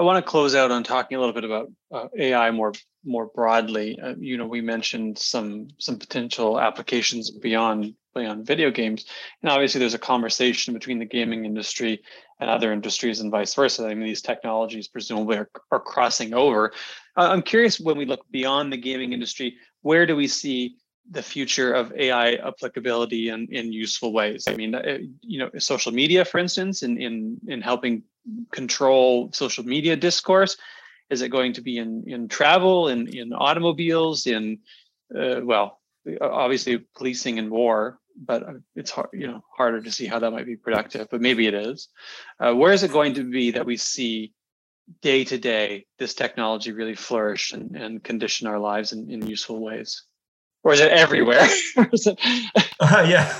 I 0.00 0.02
want 0.02 0.24
to 0.24 0.30
close 0.30 0.54
out 0.54 0.70
on 0.70 0.82
talking 0.82 1.18
a 1.18 1.20
little 1.20 1.34
bit 1.34 1.44
about 1.44 1.70
uh, 1.92 2.08
AI 2.18 2.50
more 2.52 2.72
more 3.04 3.26
broadly. 3.26 4.00
Uh, 4.00 4.14
you 4.18 4.38
know, 4.38 4.46
we 4.46 4.62
mentioned 4.62 5.18
some 5.18 5.68
some 5.78 5.98
potential 5.98 6.58
applications 6.58 7.30
beyond 7.30 7.94
beyond 8.14 8.46
video 8.46 8.70
games, 8.70 9.04
and 9.42 9.50
obviously 9.50 9.78
there's 9.78 9.92
a 9.92 9.98
conversation 9.98 10.72
between 10.72 11.00
the 11.00 11.04
gaming 11.04 11.44
industry 11.44 12.00
and 12.40 12.48
other 12.48 12.72
industries 12.72 13.20
and 13.20 13.30
vice 13.30 13.54
versa. 13.54 13.86
I 13.86 13.94
mean, 13.94 14.06
these 14.06 14.22
technologies 14.22 14.88
presumably 14.88 15.36
are, 15.36 15.50
are 15.70 15.80
crossing 15.80 16.34
over. 16.34 16.72
Uh, 17.16 17.28
I'm 17.30 17.42
curious 17.42 17.78
when 17.78 17.98
we 17.98 18.06
look 18.06 18.24
beyond 18.30 18.72
the 18.72 18.78
gaming 18.78 19.12
industry, 19.12 19.56
where 19.82 20.06
do 20.06 20.16
we 20.16 20.26
see 20.26 20.76
the 21.10 21.22
future 21.22 21.72
of 21.72 21.92
AI 21.92 22.34
applicability 22.34 23.28
in, 23.28 23.46
in 23.50 23.72
useful 23.72 24.12
ways? 24.12 24.46
I 24.48 24.54
mean, 24.54 24.74
uh, 24.74 24.98
you 25.20 25.38
know, 25.38 25.50
social 25.58 25.92
media, 25.92 26.24
for 26.24 26.38
instance, 26.38 26.82
in 26.82 27.00
in 27.00 27.38
in 27.46 27.60
helping 27.60 28.04
control 28.52 29.30
social 29.32 29.64
media 29.64 29.96
discourse? 29.96 30.56
Is 31.10 31.22
it 31.22 31.28
going 31.28 31.52
to 31.54 31.60
be 31.60 31.78
in 31.78 32.04
in 32.06 32.28
travel, 32.28 32.88
in 32.88 33.08
in 33.08 33.32
automobiles, 33.32 34.26
in 34.26 34.60
uh, 35.14 35.40
well, 35.42 35.80
obviously 36.20 36.78
policing 36.96 37.38
and 37.38 37.50
war, 37.50 37.99
but 38.16 38.44
it's 38.74 38.90
hard, 38.90 39.08
you 39.12 39.26
know, 39.26 39.42
harder 39.56 39.80
to 39.80 39.90
see 39.90 40.06
how 40.06 40.18
that 40.18 40.30
might 40.30 40.46
be 40.46 40.56
productive. 40.56 41.08
But 41.10 41.20
maybe 41.20 41.46
it 41.46 41.54
is. 41.54 41.88
Uh, 42.38 42.54
where 42.54 42.72
is 42.72 42.82
it 42.82 42.92
going 42.92 43.14
to 43.14 43.24
be 43.24 43.52
that 43.52 43.66
we 43.66 43.76
see 43.76 44.32
day 45.02 45.24
to 45.24 45.38
day 45.38 45.86
this 45.98 46.14
technology 46.14 46.72
really 46.72 46.96
flourish 46.96 47.52
and, 47.52 47.76
and 47.76 48.02
condition 48.02 48.46
our 48.46 48.58
lives 48.58 48.92
in, 48.92 49.10
in 49.10 49.26
useful 49.26 49.60
ways? 49.60 50.04
Or 50.62 50.72
is 50.72 50.80
it 50.80 50.92
everywhere? 50.92 51.46
is 51.92 52.06
it... 52.06 52.18
uh, 52.80 53.06
yeah 53.08 53.34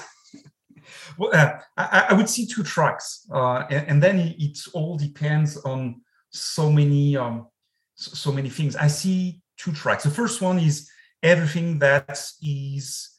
well, 1.21 1.31
uh, 1.35 1.59
I, 1.77 2.07
I, 2.11 2.15
would 2.15 2.29
see 2.29 2.47
two 2.47 2.63
tracks, 2.63 3.27
uh, 3.33 3.65
and, 3.71 3.89
and, 3.89 4.03
then 4.03 4.35
it, 4.39 4.59
all 4.73 4.97
depends 4.97 5.59
on 5.59 6.01
so 6.31 6.71
many 6.71 7.17
um, 7.17 7.49
so 7.95 8.33
many 8.33 8.49
things. 8.49 8.75
I 8.75 8.87
see 8.87 9.41
two 9.59 9.73
tracks. 9.73 10.05
The 10.05 10.11
first 10.11 10.41
one 10.41 10.59
is 10.59 10.91
everything 11.23 11.79
that 11.81 12.09
is 12.43 13.11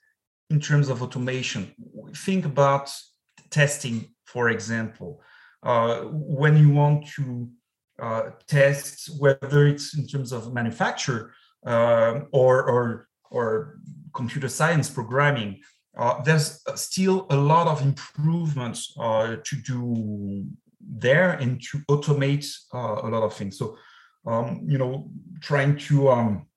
in 0.52 0.60
terms 0.60 0.88
of 0.90 1.02
automation. 1.02 1.74
Think 2.28 2.46
about 2.46 2.86
testing, 3.50 3.96
for 4.26 4.50
example. 4.50 5.22
Uh, 5.64 6.02
when 6.40 6.58
you 6.58 6.70
want 6.70 7.08
to 7.16 7.50
uh, 8.02 8.32
test 8.48 8.94
whether 9.20 9.68
it's 9.68 9.96
in 9.98 10.08
terms 10.08 10.32
of 10.32 10.54
manufacture 10.54 11.34
uh, 11.66 12.22
or, 12.32 12.54
or 12.74 13.08
or 13.30 13.78
computer 14.14 14.50
science 14.50 14.90
programming 14.90 15.52
uh, 15.98 16.22
there's 16.24 16.62
still 16.76 17.28
a 17.30 17.36
lot 17.36 17.68
of 17.68 17.82
improvements 17.82 18.94
uh, 19.00 19.36
to 19.44 19.56
do 19.58 20.46
there 20.80 21.32
and 21.32 21.62
to 21.62 21.80
automate 21.90 22.48
uh, 22.74 23.02
a 23.04 23.10
lot 23.10 23.24
of 23.24 23.34
things. 23.34 23.58
So, 23.58 23.78
um, 24.26 24.62
you 24.68 24.78
know, 24.78 25.10
trying 25.42 25.78
to 25.90 26.10
um, 26.10 26.48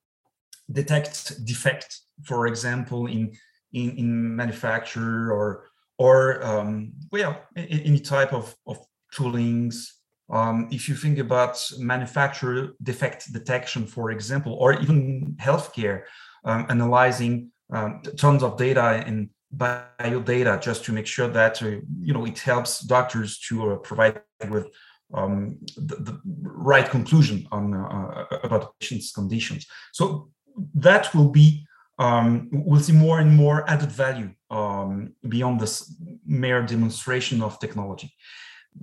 detect 0.70 1.44
defect, 1.44 2.00
for 2.22 2.46
example, 2.46 3.06
in 3.06 3.32
in, 3.74 3.96
in 3.98 4.36
manufacture 4.36 5.32
or 5.32 5.68
or 5.98 6.44
um, 6.44 6.92
well, 7.12 7.40
any 7.56 8.00
type 8.00 8.32
of 8.32 8.54
of 8.66 8.78
toolings. 9.14 9.88
Um, 10.30 10.68
if 10.70 10.88
you 10.88 10.94
think 10.94 11.18
about 11.18 11.62
manufacturer 11.78 12.70
defect 12.82 13.30
detection, 13.32 13.86
for 13.86 14.10
example, 14.10 14.54
or 14.54 14.72
even 14.80 15.36
healthcare, 15.38 16.04
um, 16.44 16.64
analyzing 16.70 17.52
um, 17.70 18.00
tons 18.16 18.42
of 18.42 18.56
data 18.56 19.04
and 19.06 19.28
bio 19.52 20.20
data 20.20 20.58
just 20.60 20.84
to 20.84 20.92
make 20.92 21.06
sure 21.06 21.28
that 21.28 21.62
uh, 21.62 21.76
you 22.00 22.12
know 22.12 22.24
it 22.24 22.38
helps 22.38 22.80
doctors 22.80 23.38
to 23.38 23.72
uh, 23.72 23.76
provide 23.76 24.20
with 24.48 24.66
um, 25.12 25.58
the, 25.76 25.96
the, 25.96 26.20
right 26.42 26.88
conclusion 26.90 27.46
on 27.52 27.74
uh, 27.74 28.24
about 28.42 28.74
patients' 28.80 29.12
conditions. 29.12 29.66
So 29.92 30.30
that 30.74 31.14
will 31.14 31.28
be 31.28 31.66
um, 31.98 32.48
we'll 32.52 32.80
see 32.80 32.92
more 32.92 33.20
and 33.20 33.34
more 33.34 33.68
added 33.70 33.90
value 33.90 34.30
um, 34.50 35.14
beyond 35.28 35.60
this 35.60 35.94
mere 36.26 36.62
demonstration 36.62 37.42
of 37.42 37.58
technology. 37.58 38.12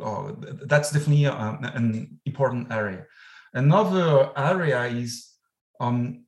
Uh, 0.02 0.32
that's 0.66 0.92
definitely 0.92 1.26
a, 1.26 1.34
uh, 1.34 1.58
an 1.74 2.20
important 2.26 2.72
area. 2.72 3.06
Another 3.54 4.32
area 4.38 4.86
is 4.86 5.34
um, 5.82 6.24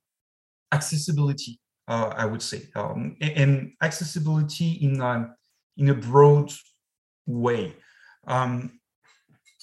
accessibility 0.74 1.60
uh, 1.88 2.14
I 2.16 2.26
would 2.26 2.42
say, 2.42 2.70
um, 2.76 3.16
and 3.20 3.74
accessibility 3.82 4.72
in 4.82 5.02
a, 5.02 5.36
in 5.78 5.90
a 5.90 5.94
broad 5.94 6.52
way. 7.26 7.74
Um, 8.28 8.80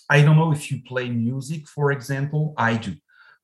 I 0.09 0.23
don't 0.23 0.37
know 0.37 0.53
if 0.53 0.71
you 0.71 0.83
play 0.83 1.09
music, 1.09 1.69
for 1.69 1.93
example. 1.93 2.55
I 2.57 2.77
do. 2.77 2.95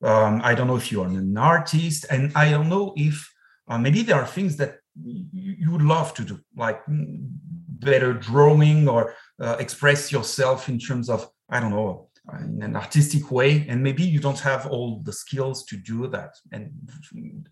Um, 0.03 0.41
I 0.45 0.55
don't 0.55 0.67
know 0.67 0.77
if 0.77 0.93
you're 0.93 1.07
an 1.07 1.37
artist, 1.39 2.07
and 2.11 2.33
I 2.35 2.51
don't 2.51 2.69
know 2.69 2.93
if 2.97 3.33
uh, 3.69 3.79
maybe 3.79 4.03
there 4.03 4.17
are 4.17 4.27
things 4.27 4.57
that 4.57 4.79
you 5.05 5.71
would 5.71 5.83
love 5.83 6.15
to 6.15 6.25
do, 6.25 6.41
like 6.57 6.81
better 6.89 8.13
drawing 8.15 8.89
or 8.89 9.15
uh, 9.41 9.57
express 9.59 10.11
yourself 10.11 10.69
in 10.69 10.79
terms 10.79 11.11
of 11.11 11.31
I 11.51 11.61
don't 11.61 11.71
know 11.71 12.09
in 12.41 12.63
an 12.63 12.77
artistic 12.77 13.31
way. 13.31 13.67
And 13.69 13.83
maybe 13.83 14.03
you 14.03 14.19
don't 14.19 14.39
have 14.41 14.67
all 14.67 15.01
the 15.05 15.13
skills 15.13 15.65
to 15.67 15.77
do 15.77 16.09
that. 16.09 16.35
And 16.53 16.73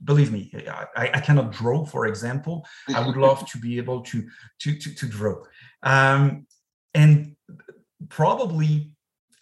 believe 0.02 0.32
me 0.32 0.52
i, 0.96 1.10
I 1.14 1.20
cannot 1.20 1.52
draw 1.52 1.84
for 1.84 2.06
example. 2.06 2.66
I 2.94 3.06
would 3.06 3.16
love 3.16 3.48
to 3.50 3.58
be 3.58 3.76
able 3.78 4.00
to 4.02 4.28
to 4.60 4.78
to, 4.78 4.94
to 4.94 5.06
draw. 5.06 5.36
Um, 5.82 6.46
and 6.94 7.36
probably 8.08 8.92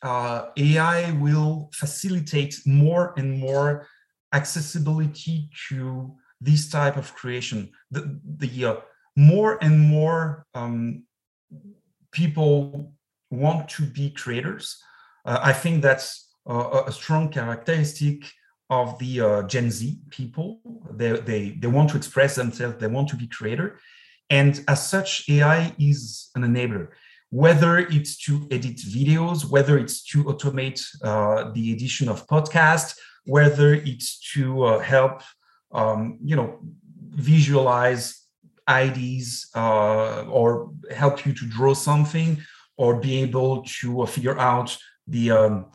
uh, 0.03 0.47
ai 0.57 1.13
will 1.13 1.71
facilitate 1.73 2.55
more 2.67 3.15
and 3.17 3.39
more 3.39 3.87
accessibility 4.33 5.49
to 5.69 6.17
this 6.43 6.71
type 6.71 6.97
of 6.97 7.15
creation 7.15 7.71
the 7.91 8.21
the 8.39 8.65
uh, 8.65 8.77
more 9.17 9.59
and 9.63 9.79
more 9.79 10.47
um, 10.55 11.05
people 12.11 12.93
want 13.31 13.69
to 13.69 13.83
be 13.83 14.11
creators 14.11 14.83
uh, 15.25 15.39
I 15.43 15.53
think 15.53 15.83
that's 15.83 16.29
uh, 16.49 16.83
a 16.87 16.93
strong 16.93 17.29
characteristic 17.29 18.25
of 18.71 18.99
the 18.99 19.21
uh, 19.21 19.43
Gen 19.45 19.71
Z 19.71 19.99
people. 20.11 20.61
They, 20.91 21.13
they, 21.21 21.51
they 21.51 21.69
want 21.69 21.91
to 21.91 21.97
express 21.97 22.35
themselves, 22.35 22.79
they 22.79 22.87
want 22.87 23.09
to 23.09 23.17
be 23.17 23.27
creator. 23.27 23.79
And 24.31 24.65
as 24.67 24.89
such, 24.89 25.29
AI 25.29 25.75
is 25.79 26.31
an 26.35 26.43
enabler, 26.43 26.89
whether 27.31 27.79
it's 27.79 28.17
to 28.25 28.49
edit 28.51 28.77
videos, 28.77 29.45
whether 29.45 29.79
it's 29.79 30.03
to 30.05 30.25
automate 30.25 30.83
uh, 31.05 31.51
the 31.53 31.73
edition 31.73 32.09
of 32.09 32.27
podcasts, 32.27 32.97
whether 33.25 33.75
it's 33.75 34.19
to 34.33 34.65
uh, 34.65 34.79
help, 34.79 35.23
um, 35.73 36.19
you 36.25 36.37
know, 36.37 36.59
visualize 37.11 38.23
IDs 38.69 39.51
uh, 39.55 40.25
or 40.25 40.71
help 40.95 41.27
you 41.27 41.33
to 41.33 41.47
draw 41.47 41.75
something 41.75 42.39
or 42.77 43.01
be 43.01 43.23
able 43.23 43.63
to 43.81 44.07
figure 44.07 44.39
out 44.39 44.77
the 45.07 45.31
um, 45.31 45.67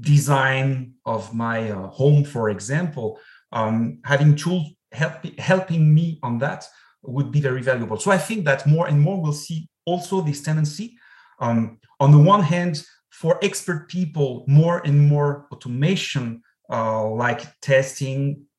design 0.00 0.94
of 1.04 1.34
my 1.34 1.70
uh, 1.70 1.88
home, 1.88 2.24
for 2.24 2.50
example, 2.50 3.18
um, 3.52 3.98
having 4.04 4.34
tools 4.34 4.66
help, 4.92 5.24
helping 5.38 5.92
me 5.92 6.18
on 6.22 6.38
that 6.38 6.64
would 7.02 7.32
be 7.32 7.40
very 7.40 7.62
valuable. 7.62 7.98
So 7.98 8.10
I 8.10 8.18
think 8.18 8.44
that 8.44 8.66
more 8.66 8.86
and 8.86 9.00
more 9.00 9.20
we'll 9.20 9.32
see 9.32 9.68
also 9.84 10.20
this 10.20 10.42
tendency. 10.42 10.96
Um, 11.40 11.78
on 12.00 12.12
the 12.12 12.18
one 12.18 12.42
hand, 12.42 12.84
for 13.10 13.38
expert 13.42 13.88
people, 13.88 14.44
more 14.48 14.80
and 14.84 15.08
more 15.08 15.46
automation 15.52 16.42
uh, 16.70 17.06
like 17.08 17.42
testing, 17.60 18.42
uh, 18.42 18.51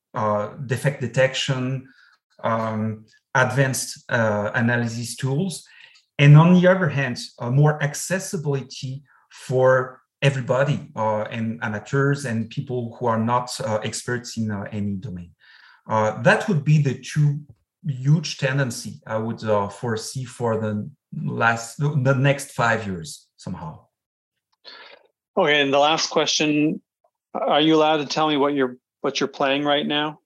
defect 0.66 1.00
detection, 1.00 1.88
um, 2.42 3.04
advanced 3.34 4.04
uh, 4.10 4.50
analysis 4.54 5.16
tools. 5.16 5.66
And 6.18 6.36
on 6.36 6.54
the 6.54 6.66
other 6.68 6.88
hand, 6.88 7.18
uh, 7.38 7.50
more 7.50 7.82
accessibility 7.82 9.02
for 9.30 10.00
everybody 10.22 10.90
uh, 10.96 11.22
and 11.22 11.58
amateurs 11.62 12.24
and 12.24 12.48
people 12.48 12.96
who 12.98 13.06
are 13.06 13.18
not 13.18 13.50
uh, 13.60 13.78
experts 13.84 14.36
in 14.36 14.50
uh, 14.50 14.64
any 14.70 14.94
domain. 14.94 15.32
Uh, 15.86 16.22
that 16.22 16.48
would 16.48 16.64
be 16.64 16.80
the 16.80 16.94
two 16.94 17.40
huge 17.86 18.38
tendency 18.38 19.00
I 19.06 19.18
would 19.18 19.44
uh, 19.44 19.68
foresee 19.68 20.24
for 20.24 20.58
the 20.58 20.88
last 21.22 21.76
the 21.78 22.14
next 22.14 22.52
five 22.52 22.86
years 22.86 23.26
somehow. 23.36 23.86
Okay, 25.36 25.60
and 25.60 25.72
the 25.72 25.78
last 25.78 26.08
question: 26.08 26.80
Are 27.34 27.60
you 27.60 27.74
allowed 27.74 27.98
to 27.98 28.06
tell 28.06 28.28
me 28.28 28.38
what 28.38 28.54
you're 28.54 28.78
what 29.04 29.20
you're 29.20 29.28
playing 29.28 29.64
right 29.64 29.86
now? 29.86 30.18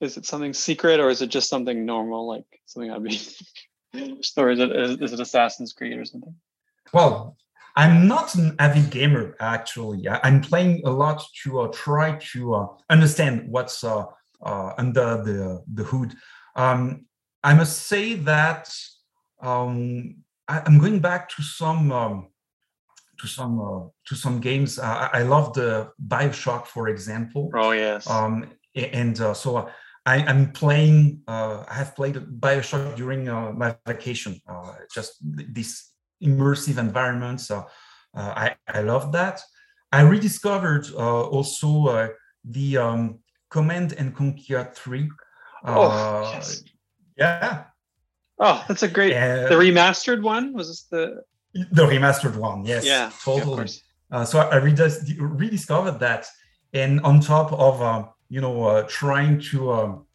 Is 0.00 0.16
it 0.16 0.26
something 0.26 0.52
secret 0.52 0.98
or 0.98 1.08
is 1.08 1.22
it 1.22 1.28
just 1.28 1.48
something 1.48 1.86
normal, 1.86 2.26
like 2.26 2.44
something 2.66 2.90
I'd 2.90 3.04
be, 3.04 3.20
or 4.36 4.50
is 4.50 4.58
it 4.58 4.72
is 5.00 5.12
it 5.12 5.20
Assassin's 5.20 5.72
Creed 5.72 5.96
or 5.96 6.04
something? 6.04 6.34
Well, 6.92 7.36
I'm 7.76 8.08
not 8.08 8.34
an 8.34 8.56
avid 8.58 8.90
gamer 8.90 9.36
actually. 9.38 10.08
I'm 10.08 10.40
playing 10.40 10.82
a 10.84 10.90
lot 10.90 11.22
to 11.44 11.60
uh, 11.60 11.68
try 11.68 12.18
to 12.32 12.54
uh, 12.54 12.66
understand 12.90 13.48
what's 13.48 13.84
uh, 13.84 14.06
uh 14.44 14.72
under 14.76 15.22
the 15.22 15.62
the 15.72 15.84
hood. 15.84 16.12
Um, 16.56 17.06
I 17.44 17.54
must 17.54 17.86
say 17.86 18.14
that 18.14 18.68
um, 19.40 20.16
I, 20.48 20.62
am 20.66 20.78
going 20.80 20.98
back 20.98 21.28
to 21.36 21.42
some 21.42 21.92
um, 21.92 22.31
to 23.22 23.26
some 23.26 23.58
uh, 23.60 23.88
to 24.08 24.14
some 24.14 24.40
games. 24.40 24.78
I, 24.78 25.08
I 25.14 25.22
love 25.22 25.54
the 25.54 25.90
Bioshock, 26.06 26.66
for 26.66 26.88
example. 26.88 27.50
Oh 27.54 27.72
yes. 27.72 28.08
Um, 28.08 28.50
and 28.74 29.18
uh, 29.20 29.34
so. 29.34 29.68
I, 30.04 30.16
am 30.28 30.50
playing. 30.50 31.22
I 31.28 31.62
have 31.70 31.94
played 31.94 32.16
Bioshock 32.16 32.96
during 32.96 33.26
my 33.56 33.76
vacation. 33.86 34.40
just 34.92 35.12
this 35.22 35.92
immersive 36.20 36.78
environments. 36.78 37.50
Uh, 37.50 37.62
I, 38.14 38.56
I 38.68 38.80
love 38.82 39.12
that. 39.12 39.40
I 39.90 40.02
rediscovered 40.02 40.86
uh, 40.94 41.22
also 41.28 41.86
uh, 41.86 42.08
the 42.44 42.78
um, 42.78 43.18
Command 43.50 43.94
and 43.98 44.14
Conquer 44.14 44.70
3. 44.74 45.10
oh, 45.64 46.30
yes. 46.34 46.64
Yeah. 47.16 47.64
Oh, 48.38 48.64
that's 48.66 48.82
a 48.82 48.88
great. 48.88 49.12
the 49.12 49.54
remastered 49.54 50.22
one? 50.22 50.52
Was 50.52 50.68
this 50.68 50.82
the. 50.84 51.22
The 51.54 51.86
remastered 51.86 52.36
one, 52.36 52.64
yes. 52.64 52.84
Yeah, 52.84 53.10
totally. 53.22 53.68
Uh, 54.10 54.24
so 54.24 54.40
I 54.40 54.58
redis- 54.58 55.16
rediscovered 55.18 56.00
that, 56.00 56.26
and 56.72 57.00
on 57.00 57.20
top 57.20 57.52
of 57.52 57.80
uh, 57.82 58.06
you 58.28 58.40
know 58.40 58.64
uh, 58.64 58.84
trying 58.88 59.40
to 59.50 59.72
um, 59.72 60.06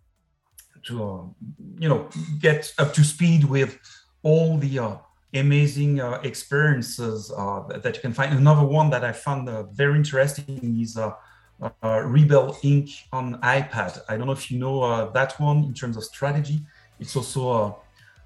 to 0.86 1.04
um, 1.04 1.36
you 1.80 1.90
know 1.90 2.10
get 2.40 2.74
up 2.78 2.94
to 2.94 3.04
speed 3.04 3.44
with 3.44 3.78
all 4.24 4.58
the 4.58 5.00
amazing 5.34 6.00
uh, 6.00 6.20
experiences 6.24 7.32
uh, 7.36 7.64
that 7.84 7.96
you 7.96 8.02
can 8.02 8.14
find. 8.14 8.34
Another 8.34 8.66
one 8.66 8.90
that 8.90 9.04
I 9.04 9.12
found 9.12 9.48
uh, 9.50 9.64
very 9.64 9.98
interesting 9.98 10.80
is 10.82 10.98
uh, 10.98 11.12
uh, 11.62 12.02
Rebel 12.06 12.58
Inc. 12.64 12.90
on 13.12 13.40
iPad. 13.42 14.02
I 14.10 14.18
don't 14.18 14.28
know 14.28 14.34
if 14.34 14.50
you 14.52 14.60
know 14.60 14.82
uh, 14.82 15.12
that 15.12 15.40
one 15.40 15.64
in 15.64 15.74
terms 15.74 15.98
of 15.98 16.04
strategy. 16.04 16.62
It's 17.00 17.16
also 17.16 17.80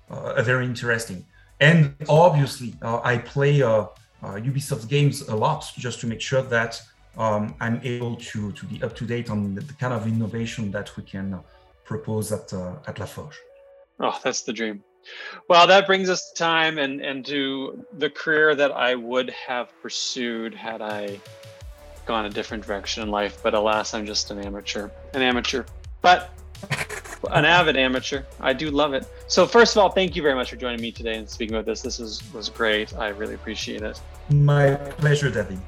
a 0.10 0.44
very 0.44 0.66
interesting. 0.66 1.26
And 1.62 1.96
obviously, 2.10 2.74
uh, 2.82 3.02
I 3.04 3.20
play 3.20 3.62
uh, 3.62 3.70
uh, 3.72 3.88
Ubisoft 4.24 4.90
games 4.90 5.22
a 5.30 5.36
lot 5.36 5.72
just 5.78 6.02
to 6.02 6.08
make 6.08 6.20
sure 6.20 6.42
that 6.42 6.82
um, 7.18 7.56
I'm 7.60 7.80
able 7.84 8.16
to, 8.16 8.52
to 8.52 8.66
be 8.66 8.82
up 8.82 8.96
to 8.96 9.06
date 9.06 9.30
on 9.30 9.56
the, 9.56 9.62
kind 9.80 9.94
of 9.94 10.08
innovation 10.08 10.72
that 10.72 10.96
we 10.98 11.04
can 11.04 11.40
propose 11.86 12.32
at, 12.32 12.52
at 12.88 13.00
La 13.00 13.06
Forge. 13.06 13.40
Oh, 14.00 14.20
that's 14.24 14.42
the 14.42 14.54
dream. 14.54 14.84
Well, 15.48 15.68
that 15.68 15.86
brings 15.86 16.10
us 16.10 16.32
to 16.32 16.38
time 16.38 16.78
and, 16.80 17.02
and 17.02 17.26
to 17.28 17.86
the 17.98 18.10
career 18.10 18.56
that 18.56 18.72
I 18.72 18.96
would 18.96 19.30
have 19.30 19.70
pursued 19.82 20.56
had 20.56 20.82
I 20.82 21.20
gone 22.06 22.26
a 22.26 22.30
different 22.30 22.66
direction 22.66 23.04
in 23.04 23.10
life. 23.10 23.40
But 23.44 23.54
alas, 23.54 23.94
I'm 23.94 24.06
just 24.06 24.32
an 24.32 24.40
amateur, 24.40 24.90
an 25.14 25.22
amateur, 25.22 25.66
but 26.02 26.32
an 27.30 27.46
avid 27.46 27.78
amateur. 27.78 28.24
I 28.40 28.54
do 28.54 28.72
love 28.72 28.94
it. 28.94 29.06
So 29.28 29.46
first 29.46 29.76
of 29.76 29.82
all, 29.82 29.90
thank 29.90 30.16
you 30.16 30.22
very 30.22 30.36
much 30.36 30.50
for 30.50 30.56
joining 30.56 30.82
me 30.82 30.92
today 30.92 31.16
and 31.16 31.30
speaking 31.30 31.56
about 31.56 31.66
this. 31.66 31.82
This 31.82 32.00
is, 32.00 32.22
was 32.34 32.50
great. 32.50 32.96
I 32.96 33.10
really 33.10 33.36
appreciate 33.36 33.82
it. 33.82 34.00
My 34.30 34.76
pleasure, 34.76 35.30
Debbie. 35.30 35.60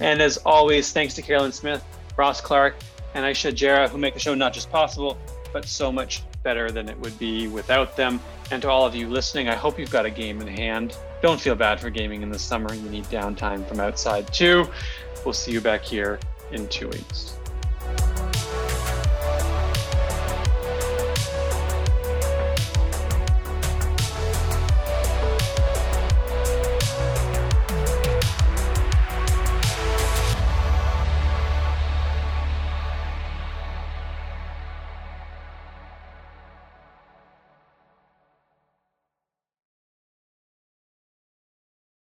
And 0.00 0.20
as 0.20 0.36
always, 0.38 0.92
thanks 0.92 1.14
to 1.14 1.22
Carolyn 1.22 1.52
Smith, 1.52 1.82
Ross 2.16 2.40
Clark, 2.40 2.76
and 3.14 3.24
Aisha 3.24 3.54
Jara, 3.54 3.88
who 3.88 3.96
make 3.96 4.14
the 4.14 4.20
show 4.20 4.34
not 4.34 4.52
just 4.52 4.70
possible, 4.70 5.16
but 5.52 5.66
so 5.66 5.90
much 5.90 6.22
better 6.42 6.70
than 6.70 6.88
it 6.88 6.98
would 7.00 7.18
be 7.18 7.48
without 7.48 7.96
them. 7.96 8.20
And 8.50 8.60
to 8.62 8.68
all 8.68 8.84
of 8.84 8.94
you 8.94 9.08
listening, 9.08 9.48
I 9.48 9.54
hope 9.54 9.78
you've 9.78 9.90
got 9.90 10.04
a 10.04 10.10
game 10.10 10.40
in 10.40 10.46
hand. 10.46 10.96
Don't 11.22 11.40
feel 11.40 11.54
bad 11.54 11.80
for 11.80 11.88
gaming 11.88 12.22
in 12.22 12.30
the 12.30 12.38
summer. 12.38 12.72
You 12.74 12.88
need 12.90 13.04
downtime 13.06 13.66
from 13.66 13.80
outside 13.80 14.32
too. 14.32 14.68
We'll 15.24 15.32
see 15.32 15.52
you 15.52 15.60
back 15.60 15.82
here 15.82 16.20
in 16.52 16.68
two 16.68 16.88
weeks. 16.88 17.38